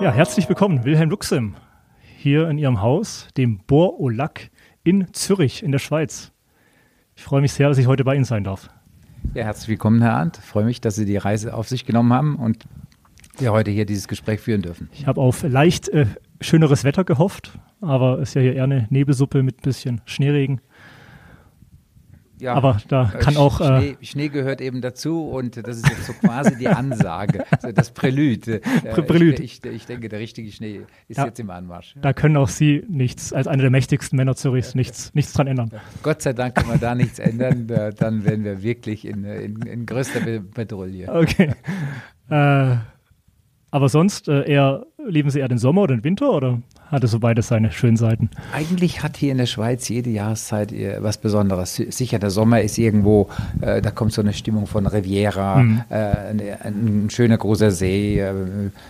[0.00, 1.56] Ja, herzlich willkommen, Wilhelm Luxem,
[2.16, 4.48] hier in Ihrem Haus, dem Bohr Olac
[4.82, 6.32] in Zürich in der Schweiz.
[7.16, 8.70] Ich freue mich sehr, dass ich heute bei Ihnen sein darf.
[9.34, 10.38] Ja, herzlich willkommen, Herr Arndt.
[10.38, 12.64] Ich freue mich, dass Sie die Reise auf sich genommen haben und
[13.36, 14.88] wir heute hier dieses Gespräch führen dürfen.
[14.94, 16.06] Ich habe auf leicht äh,
[16.40, 20.62] schöneres Wetter gehofft, aber es ist ja hier eher eine Nebelsuppe mit ein bisschen Schneeregen.
[22.40, 23.60] Ja, aber da äh, kann auch.
[23.60, 27.44] Äh, Schnee, Schnee, gehört eben dazu und das ist jetzt so quasi die Ansage,
[27.74, 28.60] das Prälude.
[28.84, 29.42] Äh, Prälude.
[29.42, 31.94] Ich, ich, ich, denke, der richtige Schnee ist ja, jetzt im Anmarsch.
[32.00, 35.70] Da können auch Sie nichts, als einer der mächtigsten Männer Zürichs, nichts, nichts dran ändern.
[36.02, 39.86] Gott sei Dank können wir da nichts ändern, dann wären wir wirklich in, in, in
[39.86, 40.20] größter
[40.54, 41.12] Patrouille.
[41.12, 41.54] Okay.
[42.30, 42.76] Äh,
[43.72, 46.58] aber sonst äh, eher, lieben Sie eher den Sommer oder den Winter oder
[46.90, 48.30] hat es so beides seine schönen Seiten?
[48.52, 51.76] Eigentlich hat hier in der Schweiz jede Jahreszeit was Besonderes.
[51.76, 53.28] Sicher, der Sommer ist irgendwo,
[53.60, 55.82] äh, da kommt so eine Stimmung von Riviera, mhm.
[55.88, 58.32] äh, ein, ein, schöner großer See, äh,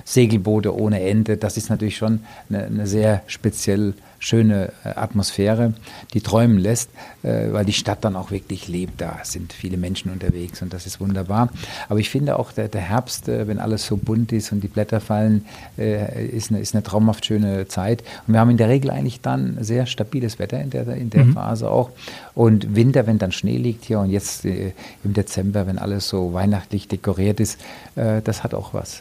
[0.04, 1.36] Segelboote ohne Ende.
[1.36, 5.72] Das ist natürlich schon eine, eine sehr speziell schöne äh, Atmosphäre,
[6.12, 6.90] die träumen lässt,
[7.22, 9.00] äh, weil die Stadt dann auch wirklich lebt.
[9.00, 11.48] Da sind viele Menschen unterwegs und das ist wunderbar.
[11.88, 14.68] Aber ich finde auch der, der Herbst, äh, wenn alles so bunt ist und die
[14.68, 15.46] Blätter fallen,
[15.78, 18.02] ist eine, ist eine traumhaft schöne Zeit.
[18.26, 21.24] Und wir haben in der Regel eigentlich dann sehr stabiles Wetter in der, in der
[21.24, 21.32] mhm.
[21.32, 21.90] Phase auch.
[22.34, 24.74] Und Winter, wenn dann Schnee liegt hier und jetzt im
[25.04, 27.58] Dezember, wenn alles so weihnachtlich dekoriert ist,
[27.94, 29.00] das hat auch was.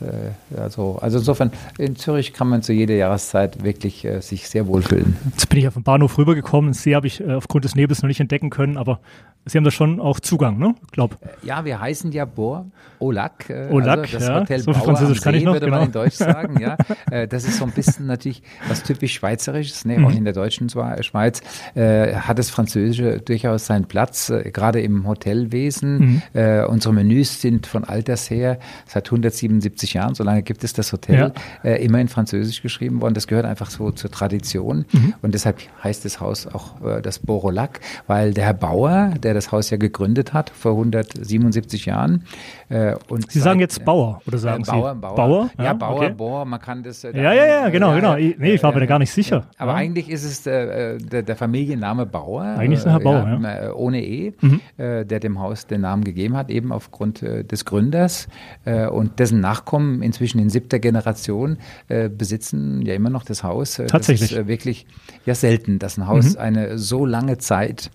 [0.55, 5.08] also, also insofern, in Zürich kann man zu jeder Jahreszeit wirklich sich sehr wohlfühlen.
[5.25, 6.73] Jetzt bin ich auf den Bahnhof rübergekommen.
[6.73, 8.99] See habe ich äh, aufgrund des Nebels noch nicht entdecken können, aber
[9.45, 10.75] Sie haben da schon auch Zugang, ne?
[10.91, 11.17] Glaub.
[11.43, 13.49] Ja, wir heißen ja Bohr Olac.
[13.49, 14.39] Äh, Olac, also das ja.
[14.41, 15.77] Hotel so Französisch kann See, ich noch, würde genau.
[15.77, 16.59] man in Deutsch sagen.
[16.59, 16.77] Ja,
[17.09, 19.85] äh, das ist so ein bisschen natürlich was typisch Schweizerisches.
[19.85, 19.97] Ne?
[19.97, 20.05] Mhm.
[20.05, 21.41] Auch in der deutschen Schweiz
[21.73, 25.99] äh, hat das Französische durchaus seinen Platz, äh, gerade im Hotelwesen.
[25.99, 26.21] Mhm.
[26.33, 30.91] Äh, unsere Menüs sind von alters her seit 177 Jahren, so lange gibt es das
[30.93, 31.71] Hotel, ja.
[31.75, 33.13] immer in Französisch geschrieben worden.
[33.13, 34.85] Das gehört einfach so zur Tradition.
[34.91, 34.98] Mhm.
[35.21, 39.51] Und deshalb heißt das Haus auch äh, das Borolac, weil der Herr Bauer, der das
[39.51, 42.23] Haus ja gegründet hat vor 177 Jahren.
[42.69, 45.15] Äh, und Sie sagen jetzt Bauer oder sagen äh, Bauer, Sie Bauer?
[45.15, 45.49] Bauer?
[45.57, 46.13] Ja, ja Bauer, okay.
[46.13, 47.03] Bohr, man kann das.
[47.03, 48.15] Äh, ja, ja, ja, genau, genau.
[48.15, 49.47] Ich, nee, ich war mir da gar nicht sicher.
[49.57, 52.43] Aber eigentlich ist es der, der, der, Familienname Bauer.
[52.43, 54.61] Eigentlich ist er Herr Bauer, ja, Ohne E, mhm.
[54.77, 58.27] der dem Haus den Namen gegeben hat, eben aufgrund des Gründers
[58.65, 63.81] und dessen Nachkommen inzwischen in siebter Generation besitzen ja immer noch das Haus.
[63.87, 64.31] Tatsächlich.
[64.31, 64.85] Das ist wirklich
[65.25, 66.39] ja selten, dass ein Haus mhm.
[66.39, 67.91] eine so lange Zeit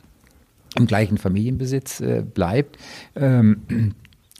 [0.76, 2.78] im gleichen Familienbesitz äh, bleibt.
[3.14, 3.94] Ähm,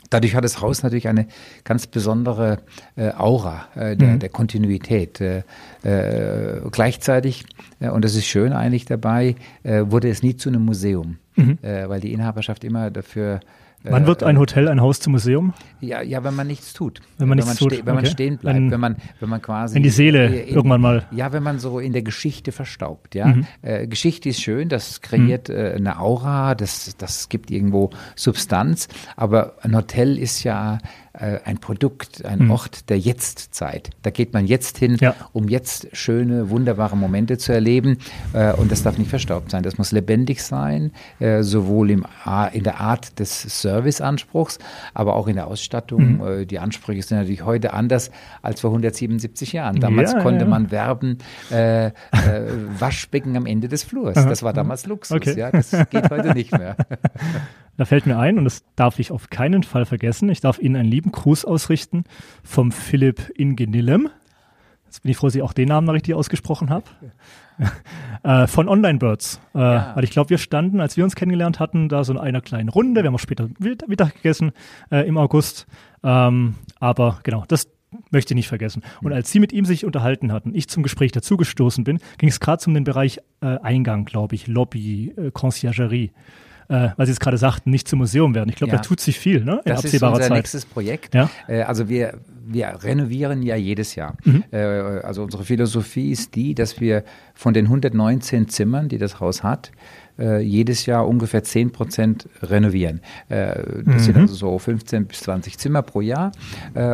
[0.09, 1.27] Dadurch hat das Haus natürlich eine
[1.63, 2.59] ganz besondere
[2.95, 4.19] äh, Aura äh, der, mhm.
[4.19, 5.19] der, Kontinuität.
[5.21, 5.43] Äh,
[5.83, 7.45] äh gleichzeitig,
[7.79, 11.57] äh, und das ist schön eigentlich dabei, äh, wurde es nie zu einem Museum, mhm.
[11.61, 13.39] weil die Inhaberschaft immer dafür
[13.89, 15.53] Wann wird ein Hotel ein Haus zum Museum?
[15.79, 17.01] Ja, ja, wenn man nichts tut.
[17.17, 17.85] Wenn man nichts wenn man tut.
[17.85, 19.77] Wenn man stehen bleibt, wenn, wenn, man, wenn man quasi.
[19.77, 21.05] In die Seele in, irgendwann mal.
[21.11, 23.27] Ja, wenn man so in der Geschichte verstaubt, ja.
[23.27, 23.47] Mhm.
[23.61, 25.55] Äh, Geschichte ist schön, das kreiert mhm.
[25.55, 30.79] äh, eine Aura, das, das gibt irgendwo Substanz, aber ein Hotel ist ja
[31.19, 32.51] äh, ein Produkt, ein mhm.
[32.51, 33.91] Ort der Jetztzeit.
[34.01, 35.15] Da geht man jetzt hin, ja.
[35.33, 37.97] um jetzt schöne, wunderbare Momente zu erleben.
[38.33, 39.63] Äh, und das darf nicht verstaubt sein.
[39.63, 42.05] Das muss lebendig sein, äh, sowohl im,
[42.53, 44.59] in der Art des Serviceanspruchs,
[44.93, 46.17] aber auch in der Ausstattung.
[46.17, 46.47] Mhm.
[46.47, 48.11] Die Ansprüche sind natürlich heute anders
[48.41, 49.79] als vor 177 Jahren.
[49.79, 50.49] Damals ja, konnte ja.
[50.49, 51.19] man werben,
[51.51, 51.91] äh, äh,
[52.79, 54.15] Waschbecken am Ende des Flurs.
[54.15, 55.15] Das war damals Luxus.
[55.17, 55.37] Okay.
[55.37, 56.75] Ja, das geht heute nicht mehr.
[57.77, 60.75] Da fällt mir ein, und das darf ich auf keinen Fall vergessen, ich darf Ihnen
[60.75, 62.05] einen lieben Gruß ausrichten
[62.43, 64.09] vom Philipp Ingenillem.
[64.85, 66.85] Jetzt bin ich froh, dass ich auch den Namen richtig ausgesprochen habe.
[68.23, 69.41] äh, von Online Birds.
[69.53, 69.91] Äh, ja.
[69.95, 72.69] Weil ich glaube, wir standen, als wir uns kennengelernt hatten, da so in einer kleinen
[72.69, 73.03] Runde.
[73.03, 74.51] Wir haben auch später Mittag gegessen
[74.91, 75.67] äh, im August.
[76.03, 77.69] Ähm, aber genau, das
[78.11, 78.83] möchte ich nicht vergessen.
[79.01, 82.39] Und als Sie mit ihm sich unterhalten hatten, ich zum Gespräch dazugestoßen bin, ging es
[82.39, 86.11] gerade um den Bereich äh, Eingang, glaube ich, Lobby, äh, Conciergerie
[86.67, 88.49] äh, weil Sie es gerade sagten, nicht zum Museum werden.
[88.49, 88.77] Ich glaube, ja.
[88.77, 90.19] da tut sich viel ne, in das absehbarer Zeit.
[90.19, 91.15] Das ist unser nächstes Projekt.
[91.15, 91.29] Ja?
[91.47, 94.15] Äh, also wir, wir renovieren ja jedes Jahr.
[94.23, 94.43] Mhm.
[94.51, 97.03] Äh, also unsere Philosophie ist die, dass wir
[97.33, 99.71] von den 119 Zimmern, die das Haus hat,
[100.17, 103.01] äh, jedes Jahr ungefähr 10 Prozent renovieren.
[103.27, 103.99] Das mhm.
[103.99, 106.31] sind also so 15 bis 20 Zimmer pro Jahr.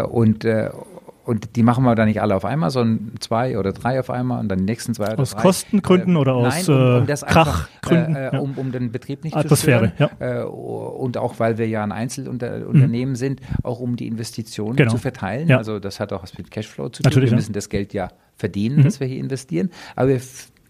[0.09, 0.45] Und,
[1.31, 4.41] und die machen wir dann nicht alle auf einmal, sondern zwei oder drei auf einmal
[4.41, 5.37] und dann die nächsten zwei oder aus drei.
[5.37, 8.15] Aus Kostengründen äh, oder aus nein, um, um das Krachgründen?
[8.17, 10.11] Äh, um, um den Betrieb nicht Atmosphäre, zu stören.
[10.19, 10.41] Ja.
[10.41, 13.15] Äh, und auch, weil wir ja ein Einzelunternehmen mhm.
[13.15, 14.91] sind, auch um die Investitionen genau.
[14.91, 15.47] zu verteilen.
[15.47, 15.57] Ja.
[15.57, 17.09] Also das hat auch was mit Cashflow zu tun.
[17.09, 18.83] Natürlich, wir müssen das Geld ja verdienen, mhm.
[18.83, 19.69] das wir hier investieren.
[19.95, 20.19] Aber wir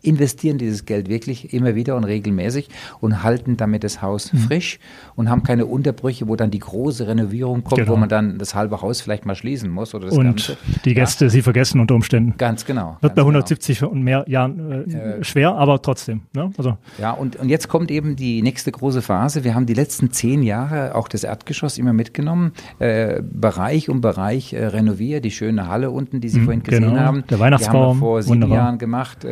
[0.01, 2.69] investieren dieses Geld wirklich immer wieder und regelmäßig
[2.99, 4.37] und halten damit das Haus mhm.
[4.39, 4.79] frisch
[5.15, 7.93] und haben keine Unterbrüche, wo dann die große Renovierung kommt, genau.
[7.93, 10.57] wo man dann das halbe Haus vielleicht mal schließen muss oder das und Ganze.
[10.85, 11.29] die Gäste, ja.
[11.29, 12.35] sie vergessen unter Umständen.
[12.37, 12.97] Ganz genau.
[13.01, 13.91] Wird ganz bei 170 genau.
[13.91, 16.21] und mehr Jahren äh, äh, schwer, aber trotzdem.
[16.33, 16.51] Ne?
[16.57, 16.77] Also.
[16.99, 19.43] Ja, und, und jetzt kommt eben die nächste große Phase.
[19.43, 24.53] Wir haben die letzten zehn Jahre auch das Erdgeschoss immer mitgenommen, äh, Bereich um Bereich
[24.53, 26.99] äh, renoviert, die schöne Halle unten, die Sie mhm, vorhin gesehen genau.
[26.99, 27.23] haben.
[27.29, 27.73] Der Weihnachtsbaum.
[27.73, 28.57] Die haben wir vor sieben Wunderbar.
[28.57, 29.25] Jahren gemacht.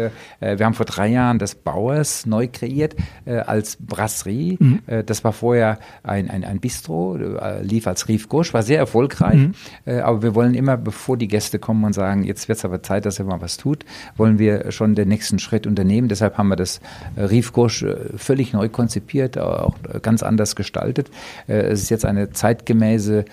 [0.59, 2.95] Wir haben vor drei Jahren das Bauers neu kreiert
[3.25, 4.57] äh, als Brasserie.
[4.59, 4.79] Mhm.
[4.85, 8.77] Äh, das war vorher ein, ein, ein Bistro, äh, lief als Rief Gauche, war sehr
[8.77, 9.35] erfolgreich.
[9.35, 9.51] Mhm.
[9.85, 12.83] Äh, aber wir wollen immer, bevor die Gäste kommen und sagen, jetzt wird es aber
[12.83, 13.85] Zeit, dass er mal was tut,
[14.17, 16.09] wollen wir schon den nächsten Schritt unternehmen.
[16.09, 16.81] Deshalb haben wir das
[17.17, 21.09] Rief Gauche völlig neu konzipiert, auch ganz anders gestaltet.
[21.47, 23.25] es ist jetzt eine zeitgemäße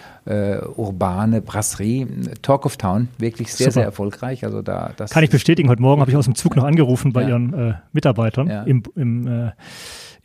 [0.76, 2.06] urbane Brasserie.
[2.42, 3.72] Talk of Town, wirklich sehr, Super.
[3.72, 4.44] sehr erfolgreich.
[4.44, 5.68] Also da, das Kann ich bestätigen.
[5.68, 7.28] Heute Morgen habe ich aus dem Zug noch angerufen bei ja.
[7.30, 8.62] Ihren äh, Mitarbeitern ja.
[8.64, 9.50] im, im äh,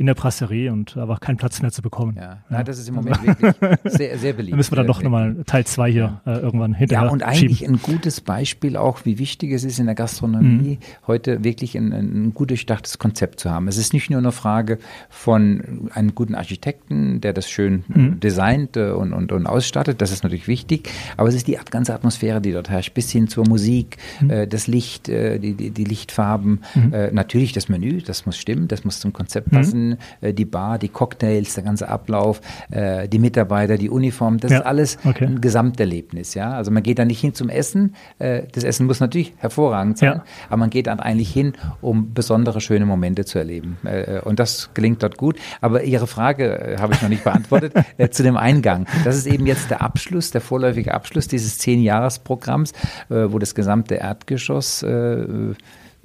[0.02, 2.18] in der Brasserie und da war kein Platz mehr zu bekommen.
[2.18, 2.64] Ja, ja.
[2.64, 3.54] das ist im Moment wirklich
[3.84, 4.52] sehr, sehr beliebt.
[4.52, 6.34] Da müssen wir dann doch nochmal Teil 2 hier ja.
[6.34, 7.76] äh, irgendwann hinterher Ja, und eigentlich schieben.
[7.76, 11.08] ein gutes Beispiel auch, wie wichtig es ist in der Gastronomie, mhm.
[11.08, 13.68] heute wirklich ein, ein gut durchdachtes Konzept zu haben.
[13.68, 18.20] Es ist nicht nur eine Frage von einem guten Architekten, der das schön mhm.
[18.20, 21.94] designt äh, und, und, und ausstattet, das ist natürlich wichtig, aber es ist die ganze
[21.94, 24.30] Atmosphäre, die dort herrscht, bis hin zur Musik, mhm.
[24.32, 26.94] äh, das Licht, äh, die, die, die, Lichtfarben, mhm.
[26.94, 29.91] äh, natürlich das Menü, das muss stimmen, das muss zum Konzept passen,
[30.22, 34.60] äh, die Bar, die Cocktails, der ganze Ablauf, äh, die Mitarbeiter, die Uniform, das ja.
[34.60, 35.26] ist alles okay.
[35.26, 36.34] ein Gesamterlebnis.
[36.34, 36.52] Ja?
[36.52, 37.96] Also man geht da nicht hin zum Essen.
[38.20, 40.24] Äh, das Essen muss natürlich hervorragend sein, ja.
[40.48, 43.78] aber man geht dann eigentlich hin, um besondere schöne Momente zu erleben.
[44.24, 45.38] Und das gelingt dort gut.
[45.62, 47.74] Aber Ihre Frage habe ich noch nicht beantwortet
[48.12, 48.86] zu dem Eingang.
[49.04, 52.74] Das ist eben jetzt der Abschluss, der vorläufige Abschluss dieses Zehn-Jahres-Programms,
[53.10, 54.84] wo das gesamte Erdgeschoss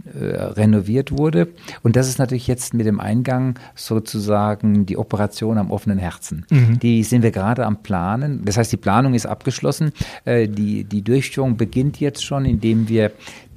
[0.06, 1.48] äh, renoviert wurde.
[1.82, 6.46] Und das ist natürlich jetzt mit dem Eingang sozusagen die Operation am offenen Herzen.
[6.50, 6.78] Mhm.
[6.78, 8.44] Die sind wir gerade am Planen.
[8.44, 9.92] Das heißt, die Planung ist abgeschlossen.
[10.24, 13.12] Äh, die, die Durchführung beginnt jetzt schon, indem wir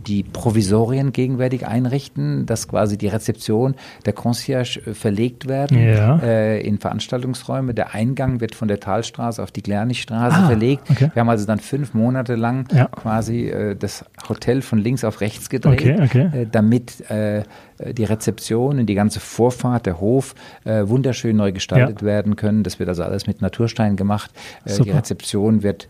[0.09, 3.75] die Provisorien gegenwärtig einrichten, dass quasi die Rezeption
[4.05, 6.17] der Concierge äh, verlegt werden ja.
[6.17, 7.75] äh, in Veranstaltungsräume.
[7.75, 10.89] Der Eingang wird von der Talstraße auf die Glernigstraße ah, verlegt.
[10.89, 11.11] Okay.
[11.13, 12.85] Wir haben also dann fünf Monate lang ja.
[12.85, 16.41] quasi äh, das Hotel von links auf rechts gedreht, okay, okay.
[16.41, 17.43] Äh, damit äh,
[17.93, 20.35] die Rezeption und die ganze Vorfahrt, der Hof
[20.65, 22.07] äh, wunderschön neu gestaltet ja.
[22.07, 22.63] werden können.
[22.63, 24.31] Das wird also alles mit Naturstein gemacht.
[24.65, 25.87] die Rezeption wird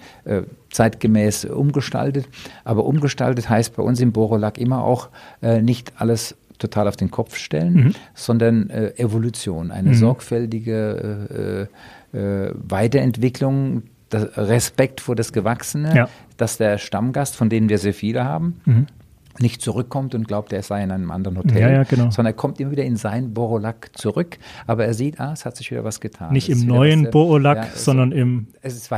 [0.70, 2.28] zeitgemäß umgestaltet.
[2.64, 5.10] Aber umgestaltet heißt bei uns im Borolak immer auch
[5.42, 7.96] äh, nicht alles total auf den Kopf stellen, mhm.
[8.14, 9.96] sondern äh, Evolution, eine mhm.
[9.96, 11.68] sorgfältige
[12.14, 16.10] äh, äh, Weiterentwicklung, Respekt vor das Gewachsene, ja.
[16.38, 18.88] dass der Stammgast, von denen wir sehr viele haben, mhm
[19.38, 22.10] nicht zurückkommt und glaubt, er sei in einem anderen Hotel, ja, ja, genau.
[22.12, 24.38] sondern er kommt immer wieder in sein Borolak zurück,
[24.68, 26.34] aber er sieht, ah, es hat sich wieder was getan.
[26.34, 28.48] Nicht im neuen was, Borolak, ja, sondern im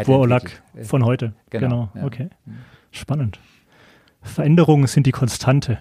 [0.05, 1.33] Borolak von heute.
[1.49, 2.05] Genau, genau.
[2.05, 2.29] okay.
[2.91, 3.39] Spannend.
[4.21, 5.79] Veränderungen sind die Konstante,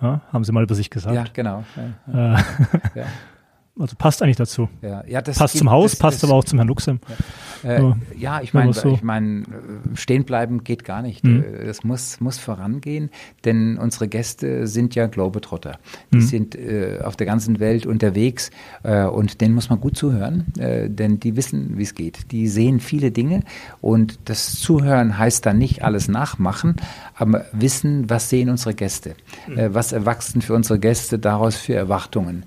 [0.00, 1.14] haben Sie mal über sich gesagt.
[1.14, 1.64] Ja, genau.
[2.12, 2.36] Äh,
[3.78, 4.68] also passt eigentlich dazu.
[4.82, 7.00] Ja, ja, das passt gibt, zum Haus, das, passt das, aber auch zum Herrn Luxem.
[7.62, 8.92] Ja, äh, ja ich meine, so.
[8.92, 9.46] ich mein,
[9.94, 11.24] stehen bleiben geht gar nicht.
[11.24, 11.44] Mhm.
[11.64, 13.10] Das muss, muss vorangehen,
[13.44, 15.78] denn unsere Gäste sind ja Globetrotter.
[16.12, 16.22] Die mhm.
[16.22, 18.50] sind äh, auf der ganzen Welt unterwegs
[18.82, 22.32] äh, und denen muss man gut zuhören, äh, denn die wissen, wie es geht.
[22.32, 23.42] Die sehen viele Dinge
[23.80, 26.76] und das Zuhören heißt dann nicht alles nachmachen,
[27.14, 29.14] aber wissen, was sehen unsere Gäste,
[29.46, 29.58] mhm.
[29.58, 32.44] Äh, was erwachsen für unsere Gäste daraus für Erwartungen.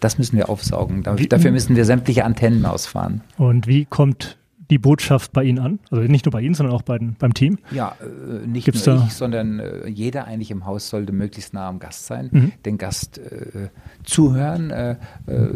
[0.00, 1.02] Das müssen wir aufsaugen.
[1.02, 3.22] Dafür müssen wir sämtliche Antennen ausfahren.
[3.38, 4.36] Und wie kommt
[4.70, 5.78] die Botschaft bei Ihnen an?
[5.90, 7.58] Also nicht nur bei Ihnen, sondern auch bei, beim Team?
[7.70, 11.68] Ja, äh, nicht Gibt's nur ich, sondern äh, jeder eigentlich im Haus sollte möglichst nah
[11.68, 12.52] am Gast sein, mhm.
[12.64, 13.68] den Gast äh,
[14.04, 14.92] zuhören, äh,
[15.26, 15.48] äh,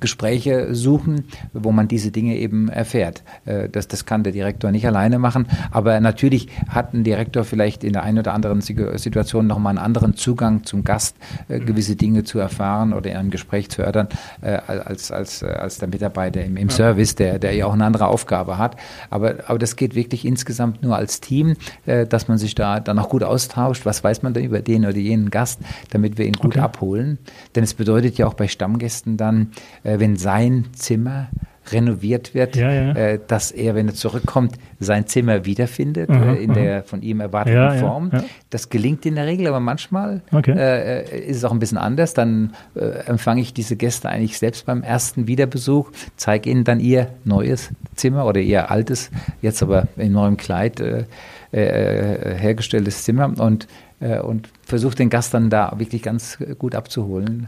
[0.00, 3.22] Gespräche suchen, wo man diese Dinge eben erfährt.
[3.44, 7.84] Äh, das, das kann der Direktor nicht alleine machen, aber natürlich hat ein Direktor vielleicht
[7.84, 11.16] in der einen oder anderen Situation nochmal einen anderen Zugang zum Gast,
[11.48, 14.08] gewisse Dinge zu erfahren oder in einem Gespräch zu erörtern,
[14.40, 18.58] als, als, als der Mitarbeiter im, im Service, der, der ja auch eine andere Aufgabe
[18.58, 18.76] hat.
[19.10, 22.98] Aber, aber das geht wirklich insgesamt nur als Team, äh, dass man sich da dann
[23.00, 23.84] auch gut austauscht.
[23.84, 25.58] Was weiß man denn über den oder jenen Gast,
[25.90, 26.60] damit wir ihn gut okay.
[26.60, 27.18] abholen?
[27.56, 29.50] Denn es bedeutet ja auch bei Stammgästen dann,
[29.82, 31.28] äh, wenn sein Zimmer
[31.72, 32.92] renoviert wird, Ja, ja.
[32.92, 36.58] Äh, dass er, wenn er zurückkommt, sein Zimmer wiederfindet Aha, äh, in aha.
[36.60, 38.10] der von ihm erwarteten Ja, Form.
[38.50, 40.52] Das gelingt in der Regel, aber manchmal Okay.
[40.56, 42.12] äh, ist es auch ein bisschen anders.
[42.14, 47.08] Dann äh, empfange ich diese Gäste eigentlich selbst beim ersten Wiederbesuch, zeige ihnen dann ihr
[47.24, 49.10] neues Zimmer oder ihr altes,
[49.42, 51.04] jetzt aber in neuem Kleid äh,
[51.52, 53.68] äh, hergestelltes Zimmer und,
[54.00, 57.46] und versuche den Gast dann da wirklich ganz gut abzuholen.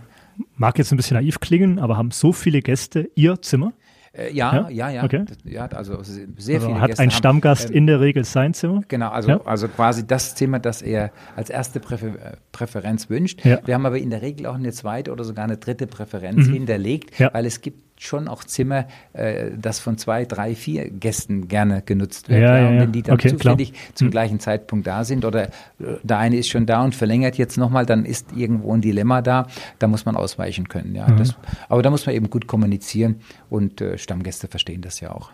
[0.57, 3.73] Mag jetzt ein bisschen naiv klingen, aber haben so viele Gäste ihr Zimmer?
[4.17, 5.05] Äh, ja, ja, ja.
[5.05, 5.25] Okay.
[5.27, 8.25] Das- ja also sehr Also viele hat Gäste ein haben, Stammgast ähm, in der Regel
[8.25, 8.81] sein Zimmer?
[8.89, 9.41] Genau, also, Ja.
[9.45, 13.45] also quasi das Zimmer, das er als erste Präfer äh, Präferenz wünscht.
[13.45, 13.59] Ja.
[13.65, 17.19] Wir haben aber in der Regel auch eine zweite oder sogar eine dritte Präferenz hinterlegt,
[17.19, 17.25] Mhm.
[17.25, 17.35] Ja.
[17.35, 22.29] weil es gibt schon auch Zimmer, äh, das von zwei, drei, vier Gästen gerne genutzt
[22.29, 22.41] wird.
[22.41, 23.55] Ja, ja, und wenn die dann Okay, klar.
[23.57, 25.50] Zufällig zum gleichen Zeitpunkt da sind oder äh,
[26.03, 29.47] der eine ist schon da und verlängert jetzt nochmal, dann ist irgendwo ein Dilemma da.
[29.79, 30.95] Da muss man ausweichen können.
[30.95, 31.09] Ja.
[31.09, 31.17] Mhm.
[31.17, 31.37] Das,
[31.69, 33.17] aber da muss man eben gut kommunizieren
[33.50, 35.31] und äh, Stammgäste verstehen das ja auch.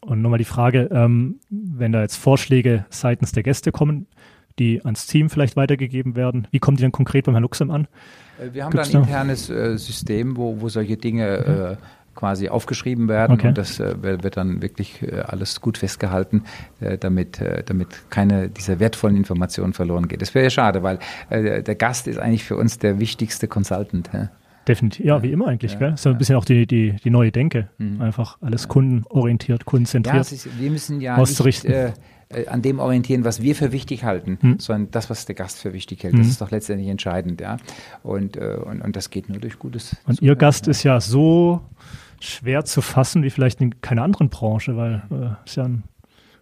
[0.00, 4.06] Und nochmal die Frage, ähm, wenn da jetzt Vorschläge seitens der Gäste kommen,
[4.58, 7.86] die ans Team vielleicht weitergegeben werden, wie kommen die dann konkret beim Herrn Luxem an?
[8.40, 11.76] Äh, Wir haben Gibt's da ein internes äh, System, wo, wo solche Dinge äh,
[12.14, 13.48] quasi aufgeschrieben werden Okay.
[13.48, 16.42] und das äh, wird dann wirklich äh, alles gut festgehalten,
[16.80, 20.20] äh, damit, äh, damit keine dieser wertvollen Informationen verloren geht.
[20.20, 20.98] Das wäre ja schade, weil
[21.30, 24.12] äh, der Gast ist eigentlich für uns der wichtigste Consultant.
[24.12, 24.28] hä?
[24.66, 25.92] Definitiv, ja, wie immer eigentlich, Ja, gell?
[25.94, 27.68] Ist ja ein bisschen auch die, die, die neue Denke.
[28.00, 30.20] Einfach alles kundenorientiert, Ja, kundenzentriert.
[30.20, 31.70] es ist, wir müssen ja auszurichten.
[31.70, 31.94] nicht
[32.30, 34.58] äh, äh, an dem orientieren, was wir für wichtig halten, Hm.
[34.58, 36.18] sondern das, was der Gast für wichtig hält.
[36.18, 37.58] Das ist doch letztendlich entscheidend, ja.
[38.02, 39.96] Und, äh, und, und das geht nur durch gutes.
[40.06, 41.60] Und Ihr Gast ist ja so
[42.20, 45.84] schwer zu fassen wie vielleicht in keiner anderen Branche, weil äh, ist ja ein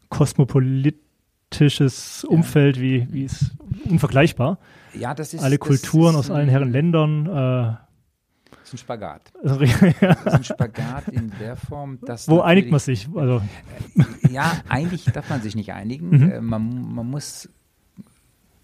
[0.08, 3.52] kosmopolitisches Umfeld, wie, wie es
[3.88, 4.58] unvergleichbar.
[4.94, 7.78] ja, das ist Alle Kulturen ist aus allen Herren Ländern.
[8.66, 9.32] Äh, Das ist ein Spagat.
[9.42, 12.28] Das ist ein Spagat in der Form, dass.
[12.28, 13.08] wo einigt man sich?
[13.14, 13.40] Also,
[14.30, 16.08] Ja, eigentlich darf man sich nicht einigen.
[16.10, 16.30] Mhm.
[16.32, 17.48] Äh, Man, man muss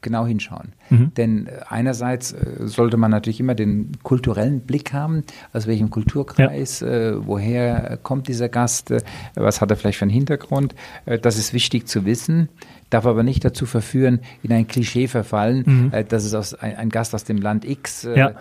[0.03, 0.73] genau hinschauen.
[0.91, 1.15] Mhm.
[1.17, 6.83] Denn äh, einerseits äh, sollte man natürlich immer den kulturellen Blick haben, aus welchem Kulturkreis,
[6.83, 9.01] äh, woher kommt dieser Gast, äh,
[9.35, 10.75] was hat er vielleicht für einen Hintergrund.
[11.07, 12.49] Äh, das ist wichtig zu wissen,
[12.91, 15.93] darf aber nicht dazu verführen, in ein Klischee verfallen, Mhm.
[16.09, 18.33] dass es aus, ein, ein Gast aus dem Land X Ja.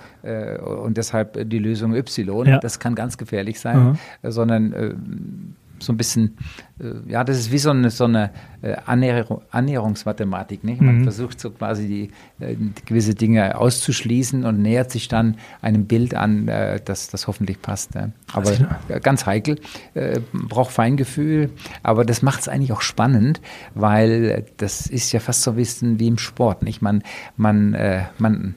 [0.59, 2.45] und deshalb die Lösung Y.
[2.47, 2.57] Ja.
[2.59, 4.29] Das kann ganz gefährlich sein, Mhm.
[4.31, 6.37] sondern so ein bisschen,
[6.79, 10.63] äh, ja, das ist wie so eine, so eine äh, Annäherung, Annäherungsmathematik.
[10.63, 10.81] Nicht?
[10.81, 11.03] Man Mhm.
[11.03, 16.47] versucht so quasi die, äh, gewisse Dinge auszuschließen und nähert sich dann einem Bild an,
[16.47, 17.95] äh, das, das hoffentlich passt.
[17.95, 18.09] Ja.
[18.33, 19.59] Aber Also- äh, ganz heikel,
[19.95, 21.49] äh, braucht Feingefühl,
[21.83, 23.41] aber das macht es eigentlich auch spannend,
[23.73, 26.61] weil das ist ja fast so ein bisschen wie im Sport.
[26.63, 26.81] Nicht?
[26.81, 27.01] Man,
[27.37, 27.75] man,
[28.19, 28.55] man,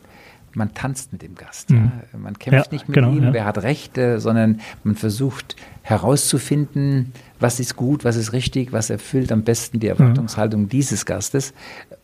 [0.57, 1.71] man tanzt mit dem Gast.
[1.71, 1.93] Mhm.
[2.13, 2.19] Ja.
[2.19, 3.33] Man kämpft Ja, nicht mit genau, ihm, ja.
[3.33, 8.91] wer hat Recht, äh, sondern man versucht herauszufinden, was ist gut, was ist richtig, was
[8.91, 11.53] erfüllt am besten die Erwartungshaltung dieses Gastes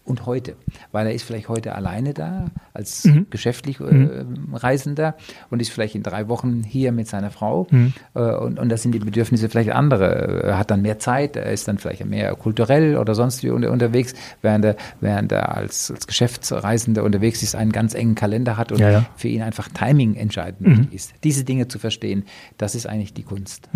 [0.05, 0.57] und heute.
[0.93, 3.27] Weil er ist vielleicht heute alleine da als Mhm.
[3.31, 5.15] geschäftlich äh, Reisender
[5.51, 7.93] und ist vielleicht in drei Wochen hier mit seiner Frau Mhm.
[8.15, 10.43] äh, und, und da sind die Bedürfnisse vielleicht andere.
[10.45, 13.71] Er hat dann mehr Zeit, er ist dann vielleicht mehr kulturell oder sonst wie unter,
[13.71, 18.73] unterwegs, während er, während er als, als Geschäftsreisender unterwegs ist, einen ganz engen Kalender hat
[18.73, 19.07] und Ja, ja.
[19.17, 20.89] für ihn einfach Timing entscheidend Mhm.
[20.91, 21.13] ist.
[21.25, 22.25] Diese Dinge zu verstehen,
[22.59, 23.69] das ist eigentlich die Kunst.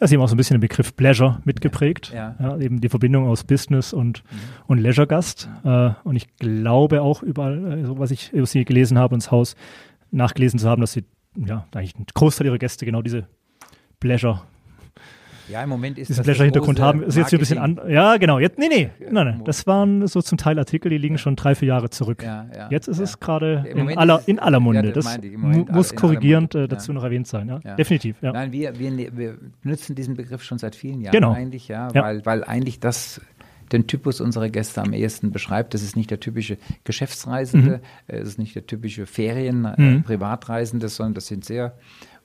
[0.00, 2.12] Ja, Sie haben auch so ein bisschen den Begriff Pleasure mitgeprägt.
[2.14, 2.34] Ja.
[2.38, 2.44] Mhm.
[2.44, 4.22] Ja, eben die Verbindung aus Business und,
[4.66, 5.48] und Leisure-Gast.
[5.64, 9.30] Äh, und ich glaube auch überall, äh, so was ich über Sie gelesen habe, ins
[9.30, 9.56] Haus
[10.10, 11.04] nachgelesen zu haben, dass Sie,
[11.36, 13.26] ja, eigentlich ein Großteil Ihrer Gäste genau diese
[14.00, 14.42] Pleasure,
[15.50, 17.02] Ja, im Moment ist diesen das der Pleasure-Hintergrund große haben.
[17.02, 17.80] Ist jetzt hier ein bisschen an.
[17.88, 18.38] Ja, genau.
[18.38, 19.42] Jetzt, nee, nee, nein, nein.
[19.44, 22.22] Das waren so zum Teil Artikel, die liegen schon drei, vier Jahre zurück.
[22.22, 23.04] Ja, ja, Jetzt ist ja.
[23.04, 24.92] es gerade in aller, in aller ja, Munde.
[24.92, 26.94] das das meinte ich, muss korrigierend äh, dazu ja.
[26.94, 27.48] noch erwähnt sein.
[27.48, 27.60] Ja.
[27.64, 27.76] Ja.
[27.76, 28.16] Definitiv.
[28.22, 28.32] Ja.
[28.32, 31.32] Nein, wir, wir, wir benutzen diesen Begriff schon seit vielen Jahren Genau.
[31.32, 32.02] eigentlich, ja, Ja.
[32.02, 33.20] Weil, weil eigentlich das
[33.72, 35.74] den Typus unserer Gäste am ehesten beschreibt.
[35.74, 40.04] Das ist nicht der typische Geschäftsreisende, äh, es ist nicht der typische Ferien-, äh, Mhm.
[40.88, 41.74] Sondern das sind sehr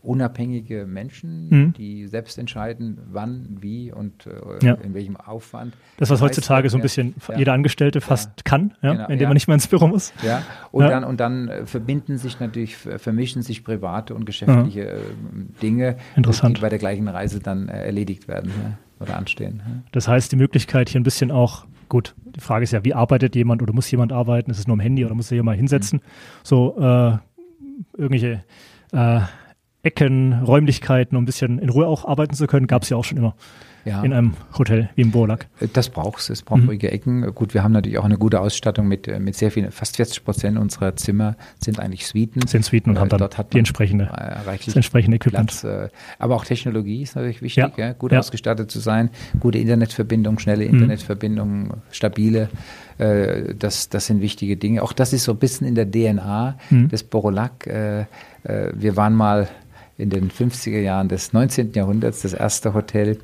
[0.07, 1.73] unabhängige Menschen, Mhm.
[1.73, 4.73] die selbst entscheiden, wann, wie und äh, Ja.
[4.75, 5.73] in welchem Aufwand.
[5.97, 7.37] Das, was heutzutage so ein bisschen ja.
[7.37, 10.13] jeder Angestellte fast kann, ja, Genau, indem man nicht mehr ins Büro muss.
[10.23, 14.81] Ja, und dann, und dann äh, verbinden sich natürlich, ver- vermischen sich private und geschäftliche
[14.89, 14.99] äh,
[15.61, 16.57] Dinge, Interessant.
[16.57, 18.51] die bei der gleichen Reise dann äh, erledigt werden
[18.99, 19.61] oder anstehen.
[19.91, 23.35] Das heißt, die Möglichkeit hier ein bisschen auch, gut, die Frage ist ja, wie arbeitet
[23.35, 24.51] jemand oder muss jemand arbeiten?
[24.51, 26.01] Ist es nur am Handy oder muss er hier mal hinsetzen?
[26.43, 27.17] So äh,
[27.97, 28.43] irgendwelche
[28.93, 29.19] äh,
[29.85, 33.03] Ecken, Räumlichkeiten, um ein bisschen in Ruhe auch arbeiten zu können, gab es ja auch
[33.03, 33.35] schon immer
[33.85, 34.01] ja.
[34.03, 35.47] in einem Hotel wie im Borlack.
[35.59, 36.29] Äh, das braucht es.
[36.29, 36.69] Es braucht mhm.
[36.69, 37.33] ruhige Ecken.
[37.33, 40.25] Gut, wir haben natürlich auch eine gute Ausstattung mit, äh, mit sehr vielen, fast 40
[40.25, 42.45] Prozent unserer Zimmer sind eigentlich Suiten.
[42.47, 44.09] Sind Suiten und äh, haben dann dort hat die entsprechende,
[44.45, 45.47] das entsprechende Equipment.
[45.47, 45.89] Platz, äh,
[46.19, 47.87] aber auch Technologie ist natürlich wichtig, ja.
[47.87, 48.19] Ja, gut ja.
[48.19, 50.73] ausgestattet zu sein, gute Internetverbindung, schnelle mhm.
[50.73, 52.49] Internetverbindung, stabile
[52.97, 54.81] das, das sind wichtige Dinge.
[54.81, 56.87] Auch das ist so ein bisschen in der DNA mhm.
[56.87, 57.67] des Borolac.
[57.67, 59.49] wir waren mal
[59.97, 61.73] in den 50er Jahren des 19.
[61.73, 63.17] Jahrhunderts das erste Hotel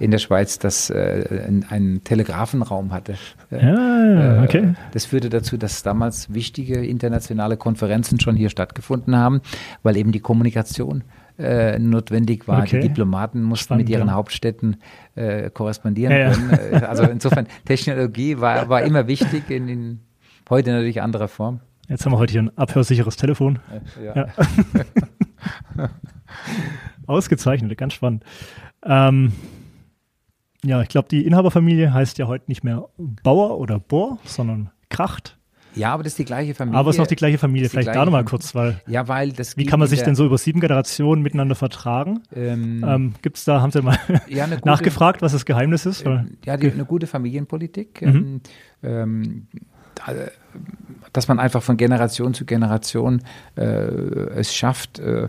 [0.00, 3.16] in der Schweiz, das äh, einen Telegrafenraum hatte.
[3.50, 4.74] Ja, äh, okay.
[4.92, 9.40] Das führte dazu, dass damals wichtige internationale Konferenzen schon hier stattgefunden haben,
[9.82, 11.02] weil eben die Kommunikation
[11.38, 12.62] äh, notwendig war.
[12.62, 12.80] Okay.
[12.80, 14.14] Die Diplomaten mussten Spannend, mit ihren ja.
[14.14, 14.76] Hauptstädten
[15.14, 16.50] äh, korrespondieren ja, können.
[16.72, 20.00] Äh, also insofern, Technologie war, war immer wichtig, in, in
[20.48, 21.60] heute natürlich anderer Form.
[21.88, 23.60] Jetzt haben wir heute hier ein abhörsicheres Telefon.
[24.04, 24.26] Ja.
[27.06, 28.24] Ausgezeichnet, ganz spannend.
[28.82, 29.32] Ähm,
[30.64, 32.88] ja, ich glaube, die Inhaberfamilie heißt ja heute nicht mehr
[33.22, 35.38] Bauer oder Bohr, sondern Kracht.
[35.74, 36.78] Ja, aber das ist die gleiche Familie.
[36.78, 37.68] Aber es ist noch die gleiche Familie.
[37.68, 38.80] Vielleicht da nochmal kurz, weil.
[38.86, 39.56] Ja, weil das.
[39.56, 42.22] Wie kann man sich denn so über sieben Generationen miteinander vertragen?
[42.34, 46.04] Ähm, ähm, Gibt es da, haben Sie mal ja, gute, nachgefragt, was das Geheimnis ist?
[46.04, 48.02] Äh, ja, die, eine gute Familienpolitik.
[48.02, 48.40] Mhm.
[48.82, 49.46] Ähm,
[51.12, 53.22] dass man einfach von Generation zu Generation
[53.56, 55.28] äh, es schafft, äh,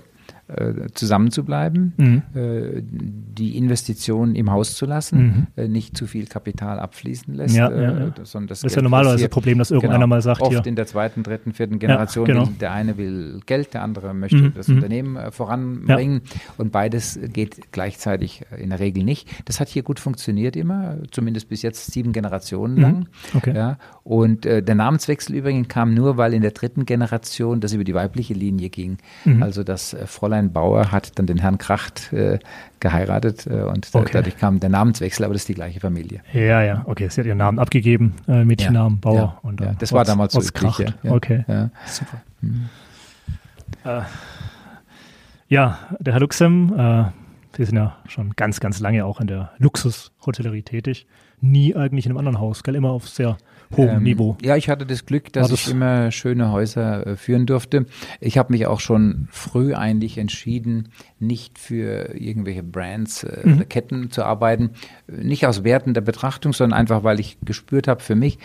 [0.93, 2.21] zusammen zu bleiben, mhm.
[2.33, 5.63] äh, die Investitionen im Haus zu lassen, mhm.
[5.63, 7.55] äh, nicht zu viel Kapital abfließen lässt.
[7.55, 8.09] Ja, ja, ja.
[8.09, 10.65] das, das ist ja normalerweise das Problem, dass irgendeiner genau, mal sagt, oft hier.
[10.65, 12.47] in der zweiten, dritten, vierten Generation, genau.
[12.47, 14.53] will, der eine will Geld, der andere möchte mhm.
[14.55, 14.75] das mhm.
[14.75, 16.21] Unternehmen äh, voranbringen
[16.57, 19.29] und beides geht gleichzeitig in der Regel nicht.
[19.45, 22.81] Das hat hier gut funktioniert immer, zumindest bis jetzt sieben Generationen mhm.
[22.81, 23.07] lang.
[23.35, 23.75] Okay.
[24.03, 27.93] Und äh, der Namenswechsel übrigens kam nur, weil in der dritten Generation das über die
[27.93, 28.97] weibliche Linie ging.
[29.41, 32.39] Also das Fräulein Fräulein Bauer hat dann den Herrn Kracht äh,
[32.79, 34.11] geheiratet äh, und okay.
[34.13, 36.21] dadurch kam der Namenswechsel, aber das ist die gleiche Familie.
[36.33, 37.09] Ja, ja, okay.
[37.09, 39.15] Sie hat ihren Namen abgegeben, äh, Mädchennamen ja, Bauer.
[39.15, 40.93] Ja, und, ja, das war damals so üblich, Kracht.
[41.03, 41.43] Ja, okay,
[41.85, 42.21] super.
[42.41, 42.69] Hm.
[43.83, 44.01] Äh,
[45.49, 47.05] ja, der Herr Luxem, äh,
[47.57, 51.07] Sie sind ja schon ganz, ganz lange auch in der Luxushotellerie tätig.
[51.41, 52.75] Nie eigentlich in einem anderen Haus, gell?
[52.75, 53.37] Immer auf sehr
[53.75, 54.37] hohem ähm, Niveau.
[54.43, 57.85] Ja, ich hatte das Glück, dass das ich immer schöne Häuser äh, führen durfte.
[58.19, 63.55] Ich habe mich auch schon früh eigentlich entschieden, nicht für irgendwelche Brands äh, mhm.
[63.55, 64.71] oder Ketten zu arbeiten.
[65.07, 68.39] Nicht aus Werten der Betrachtung, sondern einfach, weil ich gespürt habe, für mich